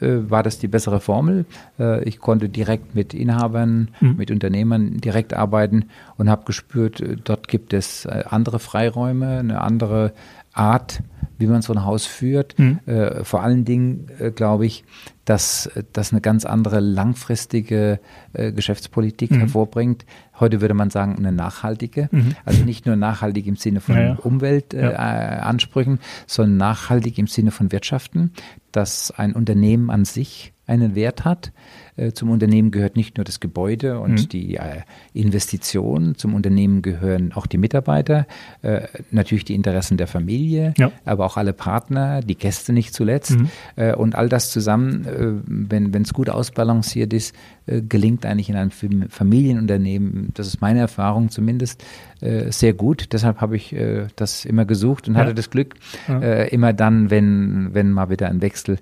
[0.00, 1.44] äh, war das die bessere Formel.
[1.78, 4.16] Äh, ich konnte direkt mit Inhabern, mhm.
[4.16, 10.12] mit Unternehmern direkt arbeiten und habe gespürt, äh, dort gibt es andere Freiräume, eine andere
[10.60, 11.02] Art,
[11.38, 12.58] wie man so ein Haus führt.
[12.58, 12.80] Mhm.
[12.86, 14.84] Äh, vor allen Dingen äh, glaube ich,
[15.24, 17.98] dass das eine ganz andere langfristige
[18.34, 19.38] äh, Geschäftspolitik mhm.
[19.38, 20.04] hervorbringt.
[20.38, 22.08] Heute würde man sagen, eine nachhaltige.
[22.12, 22.34] Mhm.
[22.44, 24.14] Also nicht nur nachhaltig im Sinne von ja, ja.
[24.16, 26.08] Umweltansprüchen, ja.
[26.26, 28.32] sondern nachhaltig im Sinne von Wirtschaften,
[28.70, 31.52] dass ein Unternehmen an sich einen Wert hat.
[32.00, 34.28] Äh, zum Unternehmen gehört nicht nur das Gebäude und mhm.
[34.28, 34.82] die äh,
[35.12, 38.26] Investition, zum Unternehmen gehören auch die Mitarbeiter,
[38.62, 40.90] äh, natürlich die Interessen der Familie, ja.
[41.04, 43.32] aber auch alle Partner, die Gäste nicht zuletzt.
[43.32, 43.50] Mhm.
[43.96, 45.06] Und all das zusammen,
[45.46, 47.34] wenn es gut ausbalanciert ist,
[47.66, 51.84] gelingt eigentlich in einem Familienunternehmen, das ist meine Erfahrung zumindest,
[52.20, 53.12] sehr gut.
[53.12, 53.74] Deshalb habe ich
[54.16, 55.20] das immer gesucht und ja.
[55.20, 55.74] hatte das Glück,
[56.08, 56.42] ja.
[56.44, 58.78] immer dann, wenn, wenn mal wieder ein Wechsel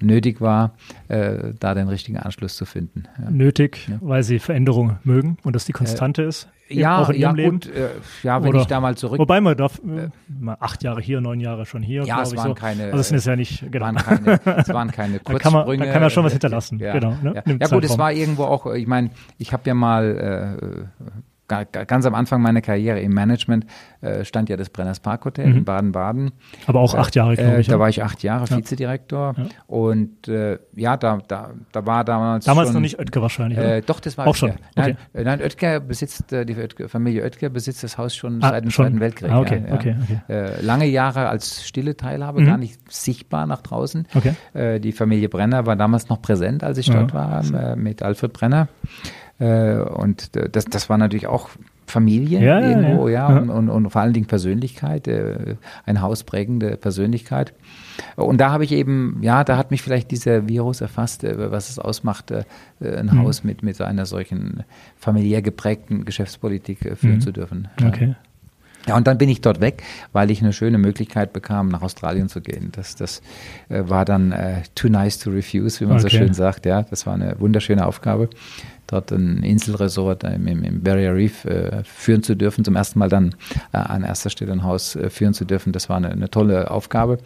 [0.00, 0.74] nötig war,
[1.08, 3.04] äh, da den richtigen Anschluss zu finden.
[3.22, 3.30] Ja.
[3.30, 3.98] Nötig, ja.
[4.00, 6.48] weil Sie Veränderungen mögen und das die Konstante äh, ist?
[6.68, 7.76] Ja, auch in ja, Ihrem gut, Leben?
[7.76, 7.88] Äh,
[8.22, 9.18] ja, wenn Oder, ich da mal zurück.
[9.18, 12.04] Wobei man darf äh, mal acht Jahre hier, neun Jahre schon hier.
[12.04, 12.54] Ja, es waren so.
[12.54, 12.84] keine.
[12.84, 13.84] Also es sind ja nicht, genau.
[13.84, 15.38] Waren keine, es waren keine Kurzsprünge.
[15.38, 16.78] da, kann man, da kann man schon was hinterlassen.
[16.78, 17.42] Ja, genau, ne?
[17.44, 17.66] ja.
[17.68, 21.04] gut, es war irgendwo auch, ich meine, ich habe ja mal äh,
[21.62, 23.66] ganz am Anfang meiner Karriere im Management
[24.00, 25.58] äh, stand ja das Brenners Park Hotel mhm.
[25.58, 26.32] in Baden-Baden.
[26.66, 27.68] Aber auch acht Jahre, glaube äh, ich.
[27.68, 28.56] da war ich acht Jahre ja.
[28.56, 29.34] Vizedirektor.
[29.36, 29.44] Ja.
[29.66, 32.44] Und äh, ja, da, da, da war damals.
[32.44, 33.58] Damals schon, noch nicht Oetker wahrscheinlich.
[33.58, 33.76] Oder?
[33.76, 34.38] Äh, doch, das war auch Oetker.
[34.38, 34.50] schon.
[34.76, 34.96] Okay.
[35.12, 38.64] Nein, nein, Oetker besitzt, äh, die Oetker, Familie Oetker besitzt das Haus schon ah, seit
[38.64, 38.86] dem schon?
[38.86, 39.30] Zweiten Weltkrieg.
[39.30, 40.20] Ah, okay, ja, okay, okay.
[40.32, 42.46] Äh, lange Jahre als stille Teilhabe, mhm.
[42.46, 44.06] gar nicht sichtbar nach draußen.
[44.14, 44.34] Okay.
[44.80, 47.42] die Familie Brenner war damals noch präsent, als ich dort war,
[47.76, 48.68] mit Alfred Brenner.
[49.38, 51.50] Und das, das war natürlich auch
[51.86, 56.76] Familie ja, irgendwo, ja, ja, Und, und, und, vor allen Dingen Persönlichkeit, äh, eine hausprägende
[56.76, 57.52] Persönlichkeit.
[58.16, 61.70] Und da habe ich eben, ja, da hat mich vielleicht dieser Virus erfasst, äh, was
[61.70, 62.44] es ausmacht, äh,
[62.80, 63.22] ein mhm.
[63.22, 64.64] Haus mit, mit einer solchen
[64.96, 67.20] familiär geprägten Geschäftspolitik äh, führen mhm.
[67.20, 67.68] zu dürfen.
[67.84, 68.16] Okay.
[68.86, 72.28] Ja, und dann bin ich dort weg, weil ich eine schöne Möglichkeit bekam, nach Australien
[72.28, 72.70] zu gehen.
[72.72, 73.22] Das, das
[73.68, 76.02] äh, war dann äh, too nice to refuse, wie man okay.
[76.02, 76.66] so schön sagt.
[76.66, 78.28] Ja, das war eine wunderschöne Aufgabe.
[78.86, 83.34] Dort ein Inselresort im, im Barrier Reef äh, führen zu dürfen, zum ersten Mal dann
[83.72, 85.72] äh, an erster Stelle ein Haus äh, führen zu dürfen.
[85.72, 87.18] Das war eine, eine, tolle Aufgabe.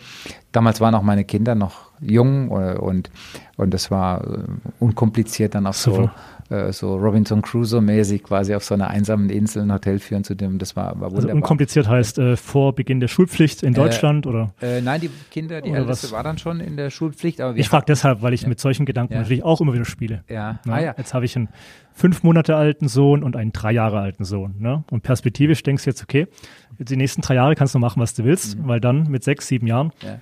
[0.53, 3.11] Damals waren auch meine Kinder noch jung äh, und,
[3.57, 4.39] und das war äh,
[4.79, 6.11] unkompliziert dann auch so
[6.51, 10.59] äh, so Robinson Crusoe-mäßig quasi auf so einer einsamen Insel ein Hotel führen zu dem.
[10.59, 11.29] Das war, war also wunderbar.
[11.29, 14.53] Also unkompliziert heißt äh, vor Beginn der Schulpflicht in Deutschland äh, oder?
[14.61, 16.13] Äh, nein, die Kinder, die Älteste was?
[16.13, 17.41] war dann schon in der Schulpflicht.
[17.41, 18.49] Aber ich frage deshalb, weil ich ja.
[18.49, 19.21] mit solchen Gedanken ja.
[19.21, 20.25] natürlich auch immer wieder spiele.
[20.29, 20.61] Ja.
[20.65, 20.73] Ne?
[20.73, 20.95] Ah, ja.
[20.97, 21.49] Jetzt habe ich einen
[21.93, 24.55] fünf Monate alten Sohn und einen drei Jahre alten Sohn.
[24.59, 24.85] Ne?
[24.91, 26.29] Und perspektivisch denkst du jetzt, okay,
[26.79, 28.69] die nächsten drei Jahre kannst du machen, was du willst, mhm.
[28.69, 30.19] weil dann mit sechs, sieben Jahren ja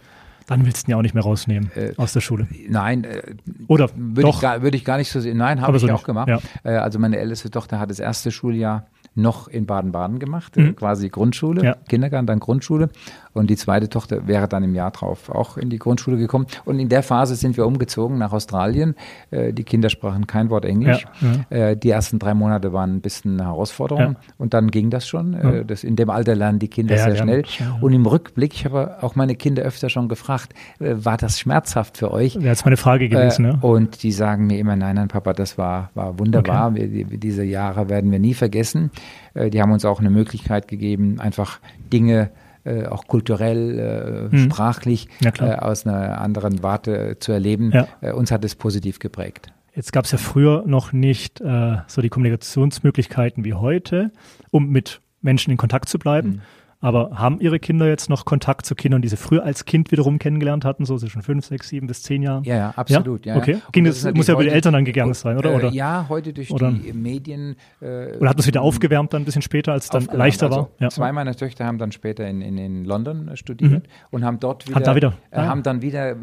[0.47, 2.47] dann willst du ihn ja auch nicht mehr rausnehmen äh, aus der Schule.
[2.69, 3.05] Nein.
[3.05, 3.35] Äh,
[3.67, 5.39] Oder würde ich, gar, würd ich gar nicht so sehen.
[5.39, 6.29] Nein, habe ich so auch gemacht.
[6.29, 6.41] Ja.
[6.65, 10.77] Äh, also meine älteste Tochter hat das erste Schuljahr noch in Baden-Baden gemacht, mhm.
[10.77, 11.77] quasi Grundschule, ja.
[11.89, 12.91] Kindergarten, dann Grundschule.
[13.37, 16.47] Und die zweite Tochter wäre dann im Jahr drauf auch in die Grundschule gekommen.
[16.65, 18.95] Und in der Phase sind wir umgezogen nach Australien.
[19.31, 21.05] Äh, die Kinder sprachen kein Wort Englisch.
[21.51, 24.17] Ja, äh, die ersten drei Monate waren ein bisschen eine Herausforderung.
[24.39, 25.35] Und dann ging das schon.
[25.35, 27.45] Äh, das, in dem Alter lernen die Kinder sehr schnell.
[27.81, 31.99] Und im Rückblick, ich habe auch meine Kinder öfter schon gefragt, äh, war das schmerzhaft
[31.99, 32.35] für euch?
[32.35, 33.47] Ja, das ist meine Frage gewesen.
[33.47, 33.59] Ne?
[33.61, 36.71] Und die sagen mir immer, nein, nein, Papa, das war, war wunderbar.
[36.71, 37.07] Okay.
[37.11, 38.91] Wir, diese Jahre werden wir nie vergessen.
[39.35, 41.61] Äh, die haben uns auch eine Möglichkeit gegeben, einfach
[41.93, 42.31] Dinge
[42.67, 44.39] äh, auch kulturell, äh, hm.
[44.39, 47.71] sprachlich äh, aus einer anderen Warte zu erleben.
[47.73, 47.89] Ja.
[48.01, 49.49] Äh, uns hat es positiv geprägt.
[49.75, 54.11] Jetzt gab es ja früher noch nicht äh, so die Kommunikationsmöglichkeiten wie heute,
[54.51, 56.33] um mit Menschen in Kontakt zu bleiben.
[56.33, 56.41] Hm.
[56.87, 60.21] Aber haben Ihre Kinder jetzt noch Kontakt zu Kindern, die Sie früher als Kind wiederum
[60.21, 62.45] kennengelernt hatten, so zwischen fünf, sechs, sieben bis zehn Jahren?
[62.45, 63.27] Ja, ja absolut.
[63.27, 63.35] Ja?
[63.35, 63.59] Ja, okay.
[63.73, 65.53] Ging das, das muss ja über die Eltern dann gegangen sein, oder?
[65.53, 65.71] oder?
[65.71, 67.57] ja, heute durch oder, die Medien.
[67.81, 70.47] Äh, oder hat man es wieder aufgewärmt dann ein bisschen später, als es dann leichter
[70.47, 70.69] also war?
[70.79, 70.89] Ja.
[70.91, 73.83] Zwei meiner Töchter haben dann später in, in, in London studiert mhm.
[74.13, 75.15] und haben dort wieder, da wieder?
[75.33, 76.17] Äh, haben dann wieder äh,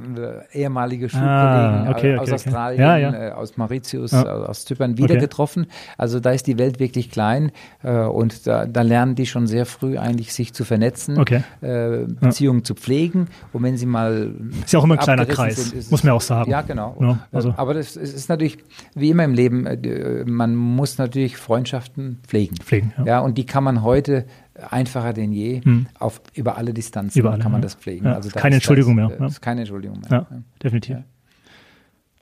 [0.54, 5.67] ehemalige Schulkollegen ah, okay, aus okay, Australien, ja, äh, aus Mauritius, aus Zypern wieder getroffen.
[5.97, 7.52] Also da ist die Welt wirklich klein
[7.84, 11.43] äh, und da, da lernen die schon sehr früh eigentlich sich zu vernetzen okay.
[11.61, 12.63] äh, Beziehungen ja.
[12.63, 13.27] zu pflegen.
[13.51, 14.33] Und wenn sie mal.
[14.63, 16.49] Ist ja auch immer ein kleiner Kreis, sind, muss man auch sagen.
[16.49, 16.95] Ja, genau.
[16.99, 17.53] Ja, also.
[17.57, 18.57] Aber das ist natürlich,
[18.95, 22.55] wie immer im Leben, äh, man muss natürlich Freundschaften pflegen.
[22.57, 23.05] Pflegen, ja.
[23.05, 24.25] ja und die kann man heute
[24.69, 25.87] einfacher denn je hm.
[25.99, 28.07] auf, über alle Distanzen über alle, kann man das pflegen.
[28.07, 29.17] Also keine Entschuldigung das, mehr.
[29.17, 30.27] Das ist keine Entschuldigung mehr.
[30.29, 30.97] Ja, definitiv.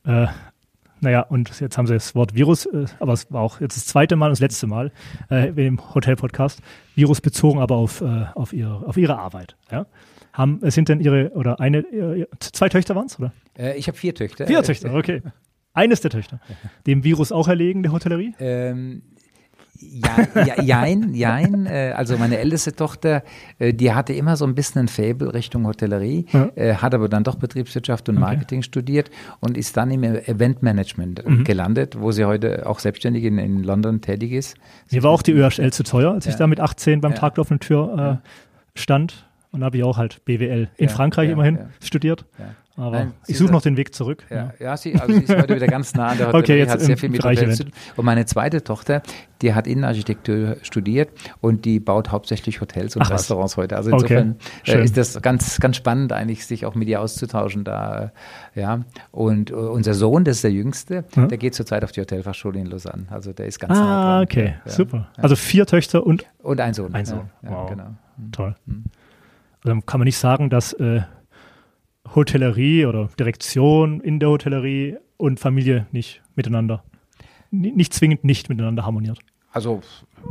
[0.05, 0.27] Äh,
[1.01, 3.85] naja, und jetzt haben sie das Wort Virus, äh, aber es war auch jetzt das
[3.85, 4.91] zweite Mal und das letzte Mal
[5.29, 6.61] äh, im Hotel-Podcast,
[6.95, 9.57] Virus bezogen aber auf, äh, auf, ihre, auf ihre Arbeit.
[9.71, 9.87] Ja?
[10.31, 13.33] Haben, sind denn ihre, oder eine, ihre, zwei Töchter waren es, oder?
[13.57, 14.47] Äh, ich habe vier Töchter.
[14.47, 15.21] Vier Töchter, okay.
[15.73, 16.39] Eines der Töchter.
[16.85, 18.35] Dem Virus auch erlegen, der Hotellerie?
[18.39, 19.03] Ähm,
[19.81, 21.65] ja, ja, jein, jein.
[21.65, 23.23] Äh, also meine älteste Tochter,
[23.59, 26.49] äh, die hatte immer so ein bisschen ein Faible Richtung Hotellerie, ja.
[26.55, 28.67] Äh, hat aber dann doch Betriebswirtschaft und Marketing okay.
[28.67, 31.43] studiert und ist dann im Eventmanagement mhm.
[31.43, 34.55] gelandet, wo sie heute auch selbstständig in, in London tätig ist.
[34.91, 36.31] Mir war auch die ÖHL zu teuer, als ja.
[36.31, 37.17] ich da mit 18 beim ja.
[37.17, 39.27] Tag auf einer Tür äh, stand.
[39.53, 42.25] Und habe ich auch halt BWL in Frankreich immerhin studiert.
[42.81, 44.25] Aber Nein, ich suche noch den Weg zurück.
[44.31, 44.53] Ja, ja.
[44.59, 46.81] ja sie, also sie ist heute wieder ganz nah an der Hotellerie, okay, jetzt hat
[46.81, 47.71] sehr viel mit zu tun.
[47.95, 49.03] Und meine zweite Tochter,
[49.43, 51.09] die hat Innenarchitektur studiert
[51.41, 53.77] und die baut hauptsächlich Hotels und Ach, Restaurants heute.
[53.77, 54.79] Also insofern okay.
[54.79, 58.13] äh, ist das ganz, ganz spannend eigentlich, sich auch mit ihr auszutauschen da.
[58.55, 58.79] Ja.
[59.11, 61.27] Und uh, unser Sohn, das ist der Jüngste, hm?
[61.27, 63.05] der geht zurzeit auf die Hotelfachschule in Lausanne.
[63.11, 64.23] Also der ist ganz ah, nah dran.
[64.23, 64.71] okay, ja.
[64.71, 65.07] super.
[65.17, 66.25] Also vier Töchter und?
[66.41, 66.95] Und ein Sohn.
[66.95, 67.69] Ein Sohn, wow.
[67.69, 67.85] genau.
[68.17, 68.31] Hm.
[68.31, 68.55] Toll.
[68.65, 68.85] Hm.
[69.63, 71.01] Also kann man nicht sagen, dass äh,
[72.15, 76.83] Hotellerie oder Direktion in der Hotellerie und Familie nicht miteinander,
[77.51, 79.19] nicht zwingend nicht miteinander harmoniert.
[79.51, 79.81] Also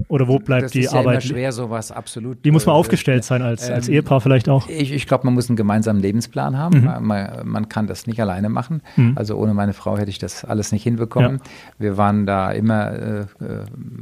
[0.08, 1.22] oder wo bleibt das die ist Arbeit?
[1.24, 2.38] Ja schwer, sowas absolut.
[2.42, 4.68] Wie muss man äh, aufgestellt sein als, ähm, als Ehepaar vielleicht auch?
[4.68, 6.80] Ich, ich glaube, man muss einen gemeinsamen Lebensplan haben.
[6.80, 7.06] Mhm.
[7.06, 8.82] Man, man, kann das nicht alleine machen.
[8.96, 9.12] Mhm.
[9.16, 11.36] Also ohne meine Frau hätte ich das alles nicht hinbekommen.
[11.36, 11.50] Ja.
[11.78, 13.26] Wir waren da immer, äh, äh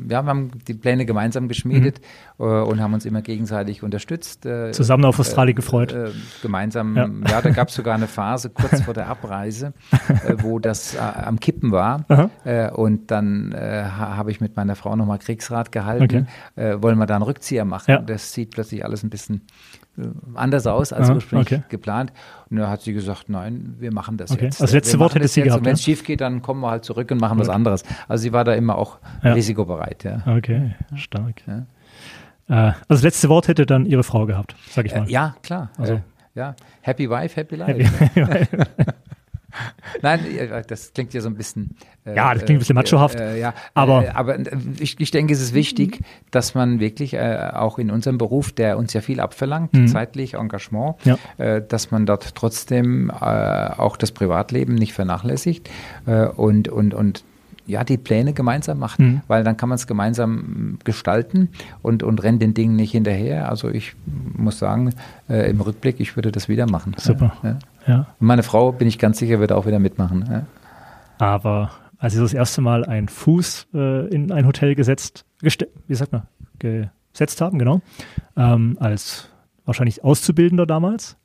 [0.08, 2.00] ja, wir haben die Pläne gemeinsam geschmiedet
[2.38, 2.46] mhm.
[2.46, 4.46] äh, und haben uns immer gegenseitig unterstützt.
[4.46, 5.94] Äh, Zusammen auf Australien gefreut.
[6.42, 9.72] Gemeinsam, ja, ja da gab es sogar eine Phase kurz vor der Abreise,
[10.38, 12.04] wo das am Kippen war.
[12.74, 16.26] und dann habe ich mit meiner Frau nochmal Kriegsrat gehalten.
[16.56, 16.82] Okay.
[16.82, 17.90] wollen wir da einen Rückzieher machen?
[17.90, 17.98] Ja.
[17.98, 19.42] Das sieht plötzlich alles ein bisschen
[20.34, 21.62] anders aus als Aha, ursprünglich okay.
[21.68, 22.12] geplant.
[22.50, 24.46] Und da hat sie gesagt, nein, wir machen das okay.
[24.46, 24.60] jetzt.
[24.60, 25.64] Also letzte wir Wort hätte sie gehabt.
[25.64, 27.84] Wenn es schief geht, dann kommen wir halt zurück und machen was anderes.
[28.06, 29.32] Also sie war da immer auch ja.
[29.32, 30.04] risikobereit.
[30.04, 30.22] Ja.
[30.26, 31.42] Okay, stark.
[31.46, 31.66] Ja.
[32.48, 35.06] Äh, also das letzte Wort hätte dann ihre Frau gehabt, sag ich mal.
[35.08, 35.70] Äh, ja, klar.
[35.78, 36.00] Also, äh,
[36.34, 37.82] ja, Happy Wife, Happy Life.
[38.14, 38.56] Happy
[40.02, 40.20] Nein,
[40.66, 41.76] das klingt ja so ein bisschen.
[42.04, 43.20] Äh, ja, das klingt ein bisschen äh, machohaft.
[43.20, 44.38] Äh, ja, aber, äh, aber
[44.78, 48.78] ich, ich, denke, es ist wichtig, dass man wirklich äh, auch in unserem Beruf, der
[48.78, 49.88] uns ja viel abverlangt, mhm.
[49.88, 51.18] zeitlich, Engagement, ja.
[51.38, 55.68] Äh, dass man dort trotzdem auch das Privatleben nicht vernachlässigt
[56.36, 57.24] und, und, und
[57.68, 59.20] ja, die Pläne gemeinsam macht, mhm.
[59.28, 61.50] weil dann kann man es gemeinsam gestalten
[61.82, 63.50] und, und rennt den Dingen nicht hinterher.
[63.50, 64.94] Also ich muss sagen,
[65.28, 66.94] äh, im Rückblick, ich würde das wieder machen.
[66.96, 67.36] Super.
[67.42, 67.58] Ja.
[67.86, 68.06] ja.
[68.18, 70.24] Meine Frau, bin ich ganz sicher, wird auch wieder mitmachen.
[70.30, 70.46] Ja.
[71.18, 76.12] Aber als Sie das erste Mal einen Fuß äh, in ein Hotel gesetzt, wie sagt
[76.12, 76.22] man,
[76.58, 77.82] gesetzt haben, genau,
[78.34, 79.28] ähm, als
[79.66, 81.17] wahrscheinlich Auszubildender damals,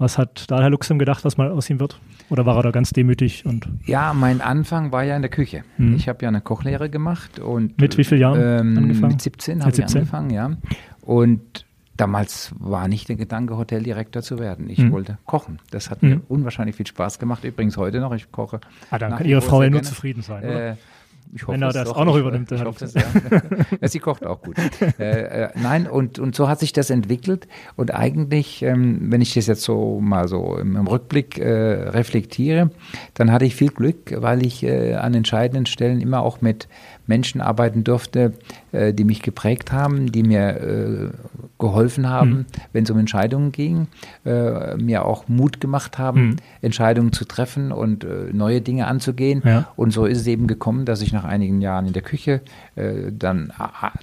[0.00, 2.00] was hat da Herr Luxem gedacht, was mal aus ihm wird?
[2.30, 3.44] Oder war er da ganz demütig?
[3.44, 5.62] Und ja, mein Anfang war ja in der Küche.
[5.76, 5.94] Mhm.
[5.94, 7.38] Ich habe ja eine Kochlehre gemacht.
[7.38, 9.12] und Mit wie vielen Jahren ähm, angefangen?
[9.12, 10.52] Mit 17 habe ich angefangen, ja.
[11.02, 11.66] Und
[11.98, 14.70] damals war nicht der Gedanke, Hoteldirektor zu werden.
[14.70, 14.92] Ich mhm.
[14.92, 15.58] wollte kochen.
[15.70, 16.22] Das hat mir mhm.
[16.28, 17.44] unwahrscheinlich viel Spaß gemacht.
[17.44, 18.14] Übrigens heute noch.
[18.14, 18.60] Ich koche.
[18.90, 20.70] Ah, dann kann Ihre Frau ja nur zufrieden sein, oder?
[20.70, 20.76] Äh,
[21.32, 22.50] ich hoffe, Wenn er das auch noch übernimmt.
[22.50, 22.88] Ich, hoffe,
[23.80, 23.88] ja.
[23.88, 24.56] Sie kocht auch gut.
[24.98, 27.46] äh, äh, nein, und, und so hat sich das entwickelt.
[27.76, 32.70] Und eigentlich, ähm, wenn ich das jetzt so mal so im, im Rückblick äh, reflektiere,
[33.14, 36.68] dann hatte ich viel Glück, weil ich äh, an entscheidenden Stellen immer auch mit
[37.06, 38.32] Menschen arbeiten durfte,
[38.72, 41.10] äh, die mich geprägt haben, die mir äh,
[41.58, 42.46] geholfen haben, mhm.
[42.72, 43.86] wenn es um Entscheidungen ging,
[44.24, 46.36] äh, mir auch Mut gemacht haben, mhm.
[46.62, 49.42] Entscheidungen zu treffen und äh, neue Dinge anzugehen.
[49.44, 49.68] Ja.
[49.76, 52.40] Und so ist es eben gekommen, dass ich nach einigen Jahren in der Küche
[52.76, 53.52] äh, dann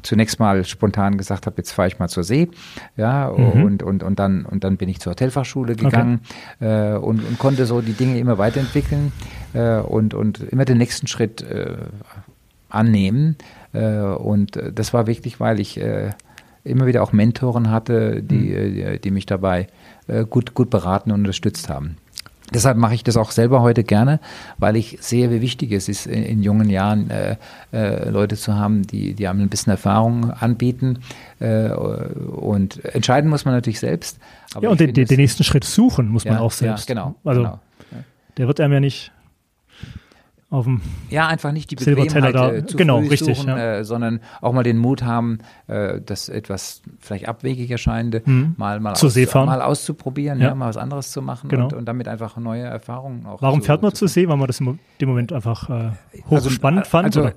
[0.03, 2.49] zunächst mal spontan gesagt habe, jetzt fahre ich mal zur See.
[2.95, 3.63] Ja, mhm.
[3.63, 6.21] und, und, und, dann, und dann bin ich zur Hotelfachschule gegangen
[6.60, 6.93] okay.
[6.93, 9.12] Äh, und, und konnte so die Dinge immer weiterentwickeln
[9.53, 11.43] und, und immer den nächsten Schritt
[12.69, 13.38] annehmen.
[13.73, 16.12] Äh, und das war wichtig, weil ich äh,
[16.63, 18.73] immer wieder auch Mentoren hatte, die, mhm.
[18.73, 19.67] die, die, mich dabei
[20.08, 21.97] äh, gut, gut beraten und unterstützt haben.
[22.53, 24.21] Deshalb mache ich das auch selber heute gerne,
[24.58, 27.36] weil ich sehe, wie wichtig es ist, in, in jungen Jahren äh,
[27.73, 30.99] äh, Leute zu haben, die, die einem ein bisschen Erfahrung anbieten.
[31.39, 34.17] Äh, und entscheiden muss man natürlich selbst.
[34.62, 36.88] ja, und den, den, nächsten Schritt suchen muss ja, man auch selbst.
[36.88, 37.15] Ja, genau.
[37.25, 37.60] Also genau.
[38.38, 39.12] der wird einem ja nicht
[40.49, 42.53] auf dem ja einfach nicht die Bequemheit da.
[42.53, 43.79] Äh, zu genau, richtig, suchen, ja.
[43.79, 48.55] äh, sondern auch mal den Mut haben, äh, das etwas vielleicht abwegig erscheinende mhm.
[48.57, 49.47] mal mal, zur aus, See fahren.
[49.47, 50.49] mal auszuprobieren, ja.
[50.49, 50.55] ja.
[50.55, 51.65] mal was anderes zu machen genau.
[51.65, 53.41] und, und, damit einfach neue Erfahrungen auch.
[53.41, 55.91] Warum fährt man zur See, weil man das im Moment einfach äh,
[56.29, 57.05] hochspannend also, fand?
[57.07, 57.33] Also, oder?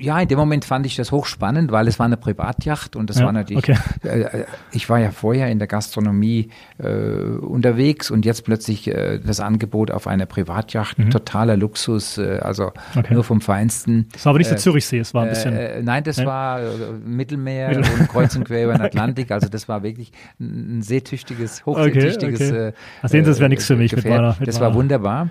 [0.00, 3.18] Ja, in dem Moment fand ich das hochspannend, weil es war eine Privatjacht und das
[3.18, 3.76] ja, war natürlich, okay.
[4.02, 9.40] äh, ich war ja vorher in der Gastronomie äh, unterwegs und jetzt plötzlich äh, das
[9.40, 11.10] Angebot auf eine Privatjacht, mhm.
[11.10, 13.12] totaler Luxus, äh, also okay.
[13.12, 14.08] nur vom Feinsten.
[14.12, 15.54] Das war aber nicht so äh, Zürichsee, es war ein bisschen.
[15.54, 16.26] Äh, nein, das nein?
[16.26, 16.60] war
[17.04, 21.66] Mittelmeer Mittel und kreuz und quer über den Atlantik, also das war wirklich ein seetüchtiges,
[21.66, 22.76] hochseetüchtiges okay, okay.
[23.02, 23.94] Ach, sehen Sie, das wäre nichts für mich.
[23.94, 25.28] Mit meiner, mit das war wunderbar.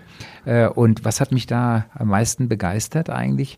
[0.75, 3.57] und was hat mich da am meisten begeistert eigentlich?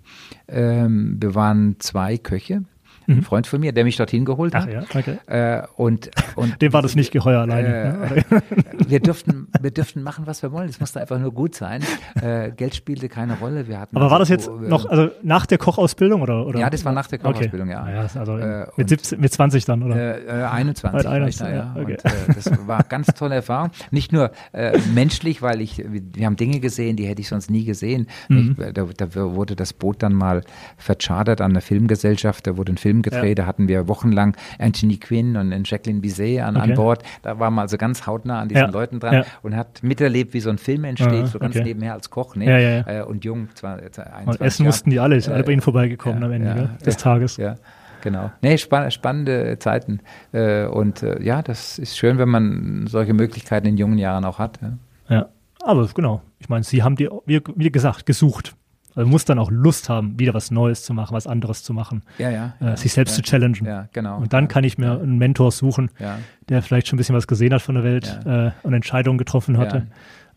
[0.51, 2.63] Ähm, wir waren zwei Köche.
[3.11, 3.23] Ein mhm.
[3.23, 4.73] Freund von mir, der mich dorthin geholt Ach hat.
[4.73, 5.17] Ja, okay.
[5.27, 8.23] Äh, und, und Dem war das nicht geheuer alleine.
[8.29, 8.41] Äh,
[8.87, 10.69] wir, dürften, wir dürften machen, was wir wollen.
[10.69, 11.83] Es musste einfach nur gut sein.
[12.21, 13.67] Äh, Geld spielte keine Rolle.
[13.67, 16.59] Wir hatten Aber also, war das jetzt wo, noch also nach der Kochausbildung oder, oder?
[16.59, 17.77] Ja, das war nach der Kochausbildung, okay.
[17.77, 17.83] ja.
[17.83, 20.27] Naja, also mit, 17, mit 20 dann, oder?
[20.27, 21.07] Äh, 21.
[21.07, 21.75] 21 da, ja.
[21.77, 21.97] Okay.
[22.03, 23.71] Und, äh, das war eine ganz tolle Erfahrung.
[23.91, 27.65] Nicht nur äh, menschlich, weil ich, wir haben Dinge gesehen, die hätte ich sonst nie
[27.65, 28.07] gesehen.
[28.29, 28.55] Mhm.
[28.73, 30.43] Da, da, wurde das Boot dann mal
[30.77, 32.47] verchartert an eine Filmgesellschaft.
[32.47, 33.37] Da wurde ein Film gedreht.
[33.37, 33.43] Ja.
[33.43, 36.71] Da hatten wir wochenlang Anthony Quinn und Jacqueline Bisset an, okay.
[36.71, 37.03] an Bord.
[37.21, 38.69] Da war man also ganz hautnah an diesen ja.
[38.69, 39.25] Leuten dran ja.
[39.41, 41.65] und hat miterlebt, wie so ein Film entsteht, Aha, so ganz okay.
[41.65, 42.35] nebenher als Koch.
[42.35, 42.45] Ne?
[42.45, 44.67] Ja, ja, äh, und jung, zwar 21 und Essen Jahren.
[44.67, 47.37] mussten die alle, ist Äh, alle bei ihnen vorbeigekommen ja, am Ende ja, des Tages.
[47.37, 47.55] Ja,
[48.01, 48.31] genau.
[48.41, 50.01] Nee, spann spannende Zeiten.
[50.31, 54.39] Äh, und äh, ja, das ist schön, wenn man solche Möglichkeiten in jungen Jahren auch
[54.39, 54.59] hat.
[54.61, 55.29] Ja, ja.
[55.63, 56.21] aber genau.
[56.39, 58.55] Ich meine, Sie haben die, wie, wie gesagt, gesucht.
[58.95, 62.03] Also muss dann auch Lust haben, wieder was Neues zu machen, was anderes zu machen.
[62.17, 62.53] Ja, ja.
[62.59, 63.65] Äh, sich selbst ja, zu challengen.
[63.65, 64.17] Ja, genau.
[64.17, 66.17] Und dann kann ich mir einen Mentor suchen, ja.
[66.49, 68.47] der vielleicht schon ein bisschen was gesehen hat von der Welt Ja.
[68.47, 69.87] äh, und Entscheidungen getroffen hatte.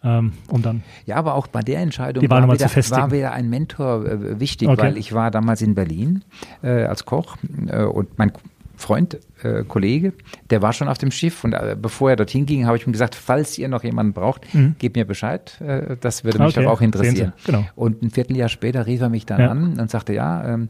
[0.05, 3.01] Ähm, um dann Ja, aber auch bei der Entscheidung Die war, wieder, zu festigen.
[3.01, 4.83] war wieder ein Mentor äh, wichtig, Okay.
[4.83, 6.23] weil ich war damals in Berlin
[6.62, 7.37] äh, als Koch
[7.69, 8.31] äh, und mein
[8.77, 10.13] Freund, äh, Kollege,
[10.51, 12.93] der war schon auf dem Schiff und äh, bevor er dorthin ging, habe ich ihm
[12.93, 14.77] gesagt, falls ihr noch jemanden braucht, Mhm.
[14.79, 17.33] gebt mir Bescheid, äh, das würde mich Okay, doch auch interessieren.
[17.47, 17.67] genau.
[17.77, 19.51] Und ein Vierteljahr später rief er mich dann Ja.
[19.51, 20.69] an und sagte, ja, ähm,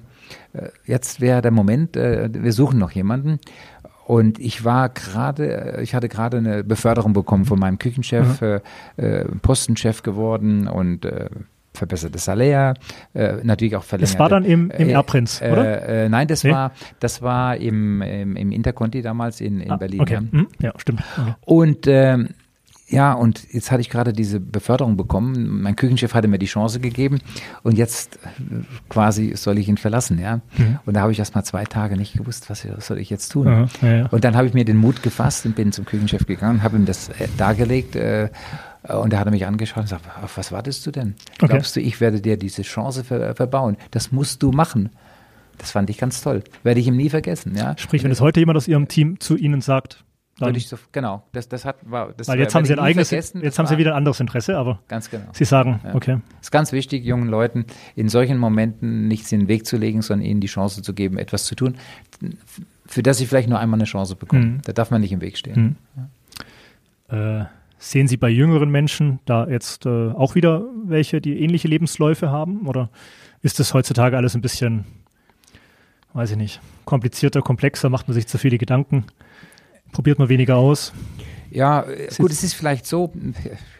[0.52, 3.38] äh, jetzt wäre der Moment, äh, wir suchen noch jemanden.
[4.06, 8.60] Und ich war gerade, äh, ich hatte gerade eine Beförderung bekommen von meinem Küchenchef, äh,
[9.40, 11.06] Postenchef geworden und
[11.74, 12.74] äh, verbessertes Salär,
[13.14, 14.12] äh, natürlich auch verlängert.
[14.14, 15.88] Das war dann im, im Äh, Erbprinz, äh, oder?
[15.88, 16.52] Äh, nein, das Nee?
[16.52, 20.00] war, das war im, im, im Interconti damals in, in Ah, Berlin.
[20.00, 20.14] Okay.
[20.14, 20.20] ja.
[20.20, 20.48] Mhm.
[20.60, 21.02] Ja, stimmt.
[21.18, 21.34] Okay.
[21.44, 22.28] Und ähm,
[22.86, 25.62] ja, und jetzt hatte ich gerade diese Beförderung bekommen.
[25.62, 27.20] Mein Küchenchef hatte mir die Chance gegeben
[27.62, 28.28] und jetzt äh,
[28.90, 30.36] quasi soll ich ihn verlassen, ja.
[30.58, 30.78] Mhm.
[30.84, 33.48] Und da habe ich erst mal zwei Tage nicht gewusst, was, soll ich jetzt tun.
[33.48, 34.06] Aha, ja, ja.
[34.10, 36.84] Und dann habe ich mir den Mut gefasst und bin zum Küchenchef gegangen, habe ihm
[36.84, 37.96] das äh, dargelegt.
[37.96, 38.28] Äh, Äh,
[38.88, 41.14] und da hat er mich angeschaut und gesagt, auf was wartest du denn?
[41.36, 41.48] Okay.
[41.48, 43.76] Glaubst du, ich werde dir diese Chance ver verbauen?
[43.90, 44.90] Das musst du machen.
[45.58, 46.42] Das fand ich ganz toll.
[46.62, 47.56] Werde ich ihm nie vergessen.
[47.56, 47.76] Ja?
[47.78, 50.04] Sprich, wenn es heute jemand aus Ihrem Team zu Ihnen sagt,
[50.38, 53.58] dann so, genau, das, das hat, war, das Weil jetzt haben Sie ein eigenes, jetzt
[53.58, 55.26] haben Sie wieder ein anderes Interesse, aber ganz genau.
[55.32, 55.94] Sie sagen, ja.
[55.94, 56.18] okay.
[56.40, 60.02] Es ist ganz wichtig, jungen Leuten in solchen Momenten nichts in den Weg zu legen,
[60.02, 61.76] sondern ihnen die Chance zu geben, etwas zu tun,
[62.84, 64.54] für das sie vielleicht nur einmal eine Chance bekommen.
[64.54, 64.62] Mhm.
[64.64, 65.76] Da darf man nicht im Weg stehen.
[65.96, 66.06] Mhm.
[67.12, 67.42] Ja.
[67.42, 67.46] Äh,
[67.84, 72.66] sehen Sie bei jüngeren Menschen da jetzt äh, auch wieder welche, die ähnliche Lebensläufe haben?
[72.66, 72.88] Oder
[73.42, 74.86] ist das heutzutage alles ein bisschen,
[76.14, 79.04] weiß ich nicht, komplizierter, komplexer, macht man sich zu viele Gedanken?
[79.92, 80.92] Probiert man weniger aus?
[81.50, 81.84] Ja,
[82.18, 83.12] gut, es ist vielleicht so,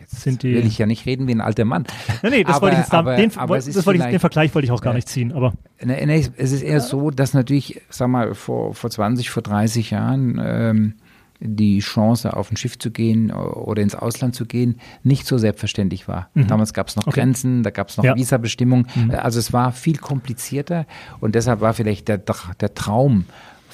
[0.00, 1.86] jetzt die, will ich ja nicht reden wie ein alter Mann.
[2.22, 4.54] Nein, nee, das aber, wollte ich jetzt, aber, den, aber das wollte ich, den Vergleich
[4.54, 5.54] wollte ich auch gar nicht ziehen, aber.
[5.82, 9.90] Nee, nee, es ist eher so, dass natürlich, sag mal, vor, vor 20, vor 30
[9.90, 10.94] Jahren, ähm,
[11.40, 16.08] die Chance, auf ein Schiff zu gehen oder ins Ausland zu gehen, nicht so selbstverständlich
[16.08, 16.30] war.
[16.34, 16.46] Mhm.
[16.46, 17.20] Damals gab es noch okay.
[17.20, 18.14] Grenzen, da gab es noch ja.
[18.14, 18.86] Visabestimmungen.
[18.94, 19.10] Mhm.
[19.10, 20.86] Also es war viel komplizierter
[21.20, 23.24] und deshalb war vielleicht der, der Traum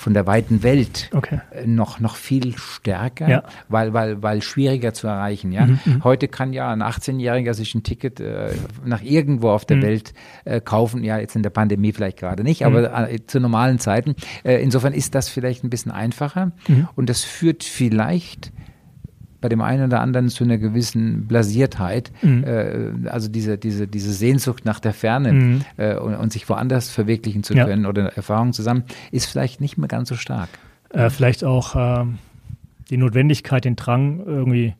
[0.00, 1.40] von der weiten Welt okay.
[1.50, 3.42] Äh, noch, noch viel stärker, ja.
[3.68, 5.52] weil, weil, weil schwieriger zu erreichen.
[5.52, 5.66] Ja?
[5.66, 6.04] Mhm, mhm.
[6.04, 9.82] Heute kann ja ein 18-Jähriger sich ein Ticket äh, nach irgendwo auf der mhm.
[9.82, 10.14] Welt
[10.46, 11.04] äh, kaufen.
[11.04, 13.14] Ja, jetzt in der Pandemie vielleicht gerade nicht, aber mhm.
[13.14, 14.16] äh, zu normalen Zeiten.
[14.42, 16.88] Äh, insofern ist das vielleicht ein bisschen einfacher mhm.
[16.96, 18.52] und das führt vielleicht
[19.40, 22.44] bei dem einen oder anderen zu einer gewissen Blasiertheit, mhm.
[22.44, 25.60] äh, also diese, diese, diese Sehnsucht nach der Ferne mhm.
[25.76, 27.88] äh, und, und, sich woanders verwirklichen zu können ja.
[27.88, 30.48] oder Erfahrungen zusammen, ist vielleicht nicht mehr ganz so stark.
[30.90, 32.04] Äh, vielleicht auch äh,
[32.90, 34.74] die Notwendigkeit, den Drang, irgendwie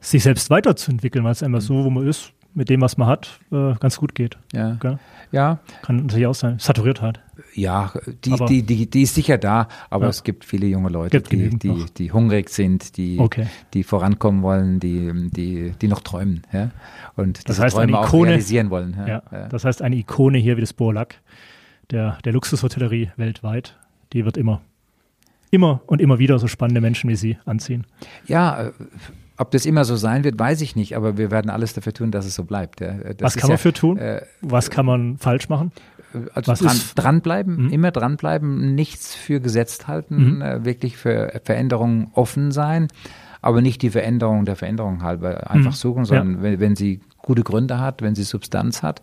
[0.00, 1.62] sich selbst weiterzuentwickeln, weil es immer mhm.
[1.62, 4.36] so, wo man ist, mit dem, was man hat, äh, ganz gut geht.
[4.52, 4.76] Ja.
[4.80, 4.98] Gell?
[5.32, 5.58] Ja.
[5.82, 6.58] Kann natürlich auch sein.
[6.58, 7.20] Saturiertheit.
[7.54, 7.92] Ja,
[8.24, 10.10] die, die, die, die ist sicher da, aber ja.
[10.10, 13.46] es gibt viele junge Leute, die, die, die, hungrig sind, die, okay.
[13.74, 16.42] die vorankommen wollen, die, die, die noch träumen.
[16.52, 16.70] Ja?
[17.16, 18.96] Und das heißt, Träume eine Ikone, auch realisieren wollen.
[18.98, 19.22] Ja?
[19.30, 21.20] Ja, Das heißt, eine Ikone hier wie das Borlack,
[21.90, 23.76] der, der Luxushotellerie weltweit,
[24.12, 24.60] die wird immer,
[25.50, 27.86] immer und immer wieder so spannende Menschen wie Sie anziehen.
[28.26, 28.72] Ja, äh,
[29.36, 32.10] ob das immer so sein wird, weiß ich nicht, aber wir werden alles dafür tun,
[32.10, 32.80] dass es so bleibt.
[32.80, 32.94] Ja.
[33.20, 33.98] Was kann man ja, für tun?
[33.98, 35.72] Äh, Was kann man falsch machen?
[36.34, 37.72] Also dran, dranbleiben, mhm.
[37.72, 40.42] immer dranbleiben, nichts für gesetzt halten, mhm.
[40.42, 42.88] äh, wirklich für Veränderungen offen sein,
[43.40, 45.76] aber nicht die Veränderung der Veränderung halber einfach mhm.
[45.76, 46.42] suchen, sondern ja.
[46.42, 49.00] wenn, wenn sie gute Gründe hat, wenn sie Substanz hat.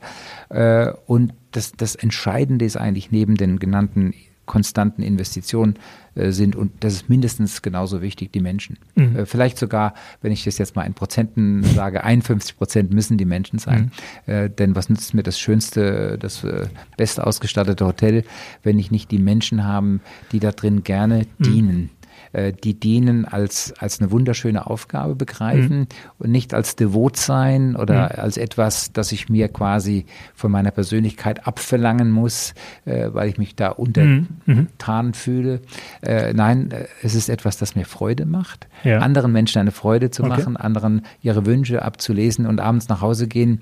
[0.49, 4.13] Äh, und das, das Entscheidende ist eigentlich neben den genannten
[4.49, 5.75] konstanten Investitionen
[6.15, 6.55] äh, sind.
[6.57, 8.77] Und das ist mindestens genauso wichtig, die Menschen.
[8.95, 9.15] Mhm.
[9.15, 13.25] Äh, vielleicht sogar, wenn ich das jetzt mal in Prozenten sage, 51 Prozent müssen die
[13.25, 13.91] Menschen sein.
[14.25, 14.33] Mhm.
[14.33, 18.23] Äh, denn was nützt mir das schönste, das äh, best ausgestattete Hotel,
[18.63, 19.99] wenn ich nicht die Menschen habe,
[20.31, 21.43] die da drin gerne mhm.
[21.43, 21.89] dienen?
[22.31, 25.87] Äh, die dienen als, als eine wunderschöne Aufgabe begreifen mhm.
[26.19, 28.19] und nicht als devot sein oder mhm.
[28.21, 32.53] als etwas, das ich mir quasi von meiner Persönlichkeit abverlangen muss,
[32.85, 35.13] äh, weil ich mich da untertan mhm.
[35.13, 35.61] fühle.
[36.01, 36.69] Äh, nein,
[37.01, 38.99] es ist etwas, das mir Freude macht, ja.
[38.99, 40.29] anderen Menschen eine Freude zu okay.
[40.29, 43.61] machen, anderen ihre Wünsche abzulesen und abends nach Hause gehen.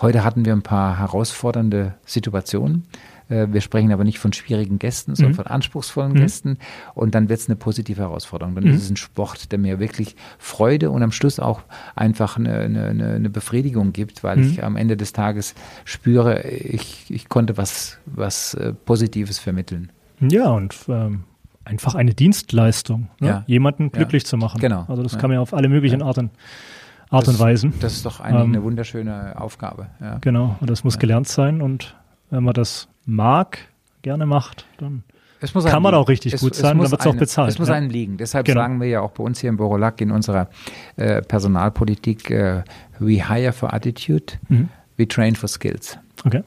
[0.00, 2.84] Heute hatten wir ein paar herausfordernde Situationen.
[3.28, 5.36] Äh, wir sprechen aber nicht von schwierigen Gästen, sondern mhm.
[5.36, 6.16] von anspruchsvollen mhm.
[6.16, 6.58] Gästen.
[6.94, 8.54] Und dann wird es eine positive Herausforderung.
[8.54, 8.70] Dann mhm.
[8.70, 11.62] ist es ein Sport, der mir wirklich Freude und am Schluss auch
[11.94, 14.64] einfach eine, eine, eine Befriedigung gibt, weil ich mhm.
[14.64, 19.90] am Ende des Tages spüre, ich, ich konnte was, was äh, Positives vermitteln.
[20.20, 21.24] Ja, und ähm,
[21.64, 23.28] einfach eine Dienstleistung, ne?
[23.28, 23.44] ja.
[23.46, 24.28] jemanden glücklich ja.
[24.28, 24.60] zu machen.
[24.60, 24.84] Genau.
[24.88, 25.18] Also das ja.
[25.18, 26.30] kann man ja auf alle möglichen Arten
[27.10, 27.72] Art das, und Weisen.
[27.80, 29.86] Das ist doch eigentlich ähm, eine wunderschöne Aufgabe.
[30.20, 31.96] Genau, und das muss gelernt sein und
[32.30, 33.58] wenn man das mag,
[34.02, 35.02] gerne macht, dann
[35.40, 36.02] kann man liegen.
[36.02, 37.48] auch richtig es, gut sein, dann wird es auch bezahlt.
[37.48, 37.74] Es muss ja.
[37.74, 38.18] einem liegen.
[38.18, 38.60] Deshalb genau.
[38.60, 40.48] sagen wir ja auch bei uns hier im Borolac in unserer
[40.96, 42.62] äh, Personalpolitik, äh,
[42.98, 44.68] we hire for attitude, mhm.
[44.96, 45.98] we train for skills.
[46.24, 46.42] Okay.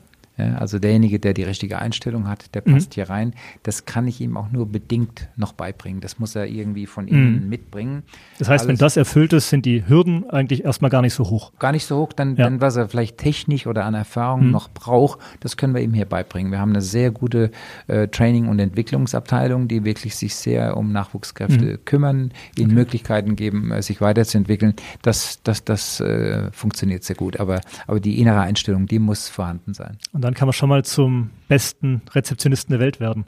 [0.59, 2.95] Also derjenige, der die richtige Einstellung hat, der passt mhm.
[2.95, 3.33] hier rein.
[3.63, 6.01] Das kann ich ihm auch nur bedingt noch beibringen.
[6.01, 7.49] Das muss er irgendwie von innen mhm.
[7.49, 8.03] mitbringen.
[8.39, 11.29] Das heißt, Alles wenn das erfüllt ist, sind die Hürden eigentlich erstmal gar nicht so
[11.29, 11.51] hoch.
[11.59, 12.45] Gar nicht so hoch, dann, ja.
[12.45, 14.51] dann was er vielleicht technisch oder an Erfahrung mhm.
[14.51, 16.51] noch braucht, das können wir ihm hier beibringen.
[16.51, 17.51] Wir haben eine sehr gute
[17.87, 21.85] äh, Training- und Entwicklungsabteilung, die wirklich sich sehr um Nachwuchskräfte mhm.
[21.85, 22.75] kümmern, ihnen okay.
[22.75, 24.75] Möglichkeiten geben, äh, sich weiterzuentwickeln.
[25.01, 27.39] Das, das, das äh, funktioniert sehr gut.
[27.39, 29.97] Aber, aber die innere Einstellung, die muss vorhanden sein.
[30.13, 33.25] Und und dann kann man schon mal zum besten Rezeptionisten der Welt werden.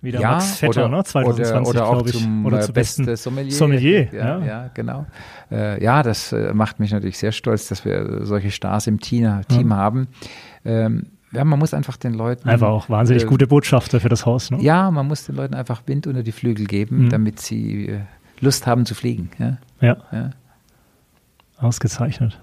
[0.00, 1.04] Wie der ja, Max Vetter, oder, ne?
[1.04, 3.52] 2020, oder, oder auch zum, oder zum besten Sommelier.
[3.52, 4.44] Sommelier ja, ja.
[4.44, 5.06] ja genau.
[5.50, 9.40] Äh, ja, das äh, macht mich natürlich sehr stolz, dass wir solche Stars im Team,
[9.48, 9.76] Team ja.
[9.76, 10.08] haben.
[10.64, 12.48] Ähm, ja, man muss einfach den Leuten.
[12.48, 14.50] Einfach auch wahnsinnig äh, gute Botschafter für das Haus.
[14.50, 14.60] Ne?
[14.60, 17.10] Ja, man muss den Leuten einfach Wind unter die Flügel geben, mhm.
[17.10, 18.00] damit sie äh,
[18.40, 19.30] Lust haben zu fliegen.
[19.38, 19.58] Ja.
[19.80, 19.96] ja.
[20.12, 20.30] ja.
[21.58, 22.40] Ausgezeichnet.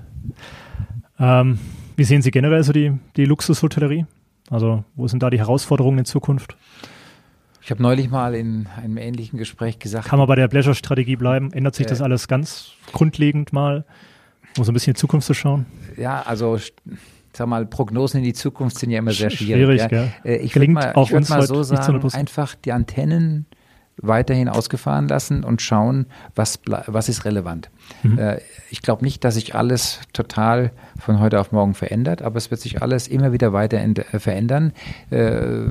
[1.19, 1.59] Ähm,
[1.99, 4.05] wie sehen Sie generell so die, die Luxushotellerie?
[4.49, 6.55] Also, wo sind da die Herausforderungen in Zukunft?
[7.61, 10.07] Ich habe neulich mal in einem ähnlichen Gespräch gesagt.
[10.07, 11.51] Kann man bei der Pleasure-Strategie bleiben?
[11.51, 13.85] Ändert sich äh, das alles ganz grundlegend mal,
[14.57, 15.65] um so ein bisschen in die Zukunft zu schauen?
[15.97, 16.57] Ja, also
[17.33, 19.81] sag mal, Prognosen in die Zukunft sind ja immer sehr schwierig.
[19.81, 20.03] Schwierig, ja.
[20.03, 20.09] ja.
[20.23, 23.45] Äh, ich würde mal, ich würd mal so sagen, einfach die Antennen
[24.01, 27.69] weiterhin ausgefahren lassen und schauen, was, was ist relevant.
[28.03, 28.17] Mhm.
[28.17, 28.39] Äh,
[28.69, 32.61] ich glaube nicht, dass sich alles total von heute auf morgen verändert, aber es wird
[32.61, 34.73] sich alles immer wieder weiter äh, verändern.
[35.09, 35.65] Äh,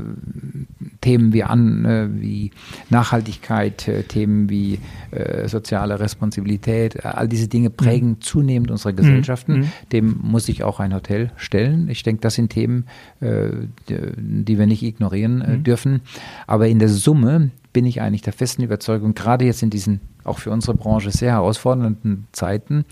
[1.00, 2.50] Themen wie, an, äh, wie
[2.90, 8.20] Nachhaltigkeit, äh, Themen wie äh, soziale Responsibilität, all diese Dinge prägen mhm.
[8.20, 9.60] zunehmend unsere Gesellschaften.
[9.60, 9.72] Mhm.
[9.92, 11.88] Dem muss sich auch ein Hotel stellen.
[11.88, 12.86] Ich denke, das sind Themen,
[13.20, 15.64] die wir nicht ignorieren mhm.
[15.64, 16.00] dürfen.
[16.46, 20.40] Aber in der Summe bin ich eigentlich der festen Überzeugung, gerade jetzt in diesen auch
[20.40, 22.84] für unsere Branche sehr herausfordernden Zeiten,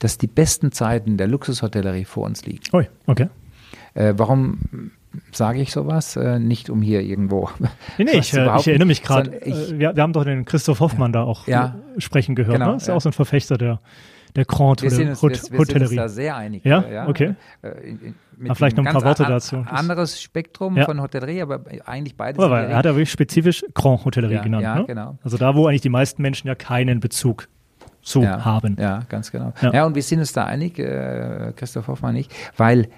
[0.00, 2.60] dass die besten Zeiten der Luxushotellerie vor uns liegen.
[2.74, 3.28] Ui, okay.
[3.94, 4.90] Äh, warum
[5.32, 6.16] sage ich sowas?
[6.16, 7.48] Äh, nicht um hier irgendwo.
[7.96, 9.32] Nee, nee ich, äh, ich, erinnere mich gerade.
[9.40, 12.58] Äh, wir, wir, haben doch den Christoph Hoffmann da auch ja, sprechen gehört.
[12.58, 12.76] Genau, ne?
[12.76, 13.80] Ist ja auch so ein Verfechter der,
[14.38, 15.88] der Grand wir sind uns, Hot wir, wir Hotellerie.
[15.88, 16.64] sind uns da sehr einig.
[16.64, 17.08] Ja, ja?
[17.08, 17.34] okay.
[17.62, 19.64] Äh, in, mit vielleicht noch ein paar Worte dazu.
[19.68, 20.84] Anderes Spektrum ja.
[20.84, 22.42] von Hotellerie, aber eigentlich beides.
[22.42, 24.62] Aber er hat ja wirklich spezifisch Grand Hotellerie ja, genannt.
[24.62, 24.84] Ja, ne?
[24.86, 25.18] genau.
[25.24, 27.48] Also da, wo eigentlich die meisten Menschen ja keinen Bezug
[28.02, 28.76] zu haben.
[28.78, 29.52] Ja, ganz genau.
[29.60, 29.84] Ja.
[29.84, 32.88] und wir sind uns da einig, äh, Christoph Hoffmann nicht, weil äh,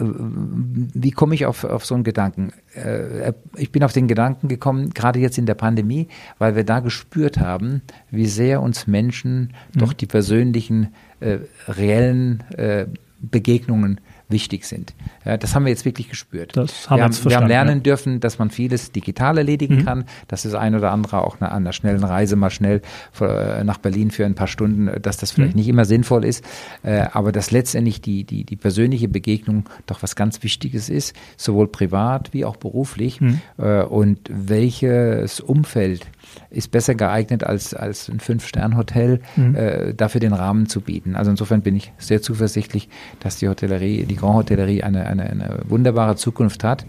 [0.00, 2.52] wie komme ich auf, auf so einen Gedanken?
[2.74, 6.80] Äh, ich bin auf den Gedanken gekommen, gerade jetzt in der Pandemie, weil wir da
[6.80, 9.78] gespürt haben, wie sehr uns Menschen mhm.
[9.80, 12.86] doch die persönlichen, äh, reellen äh,
[13.20, 14.94] Begegnungen wichtig sind.
[15.24, 16.56] Das haben wir jetzt wirklich gespürt.
[16.56, 17.82] Das haben wir, haben, wir haben lernen ja.
[17.82, 19.84] dürfen, dass man vieles digital erledigen mhm.
[19.84, 22.82] kann, dass das ein oder andere auch an einer schnellen Reise mal schnell
[23.20, 25.60] äh, nach Berlin für ein paar Stunden, äh, dass das vielleicht mhm.
[25.60, 26.44] nicht immer sinnvoll ist,
[26.82, 31.68] äh, aber dass letztendlich die, die, die persönliche Begegnung doch was ganz Wichtiges ist, sowohl
[31.68, 33.40] privat wie auch beruflich mhm.
[33.88, 36.06] und welches Umfeld
[36.50, 39.54] ist besser geeignet als, als ein Fünf-Stern-Hotel, mhm.
[39.54, 41.16] äh, dafür den Rahmen zu bieten.
[41.16, 42.88] Also insofern bin ich sehr zuversichtlich,
[43.20, 46.84] dass die Hotellerie, die Grand Hotellerie eine, eine, eine wunderbare Zukunft hat,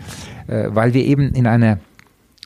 [0.47, 1.79] äh, weil wir eben in einer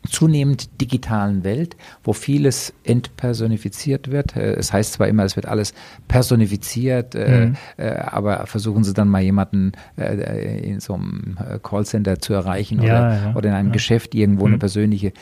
[0.10, 4.36] zunehmend digitalen Welt, wo vieles entpersonifiziert wird.
[4.36, 5.74] Äh, es heißt zwar immer, es wird alles
[6.08, 7.56] personifiziert, äh, mhm.
[7.78, 12.84] äh, aber versuchen Sie dann mal jemanden äh, in so einem Callcenter zu erreichen ja,
[12.84, 13.74] oder, ja, oder in einem ja.
[13.74, 14.54] Geschäft irgendwo mhm.
[14.54, 15.14] eine persönliche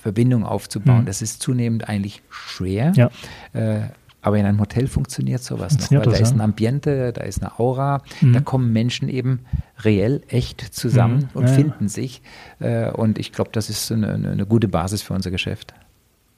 [0.00, 1.02] Verbindung aufzubauen.
[1.02, 1.06] Mhm.
[1.06, 2.92] Das ist zunehmend eigentlich schwer.
[2.96, 3.10] Ja.
[3.52, 3.88] Äh,
[4.24, 7.58] aber in einem Hotel funktioniert sowas noch, weil da ist ein Ambiente, da ist eine
[7.58, 8.32] Aura, mhm.
[8.32, 9.40] da kommen Menschen eben
[9.80, 11.40] reell, echt zusammen mhm.
[11.40, 12.22] und ja, finden sich.
[12.58, 15.74] Äh, und ich glaube, das ist eine, eine, gute Basis für unser Geschäft.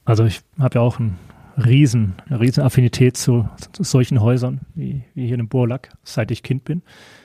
[0.03, 1.15] Also ich habe ja auch ein
[1.55, 6.43] riesen, eine riesen Affinität zu, zu solchen Häusern, wie, wie hier in Burlack, seit ich
[6.43, 6.81] Kind bin.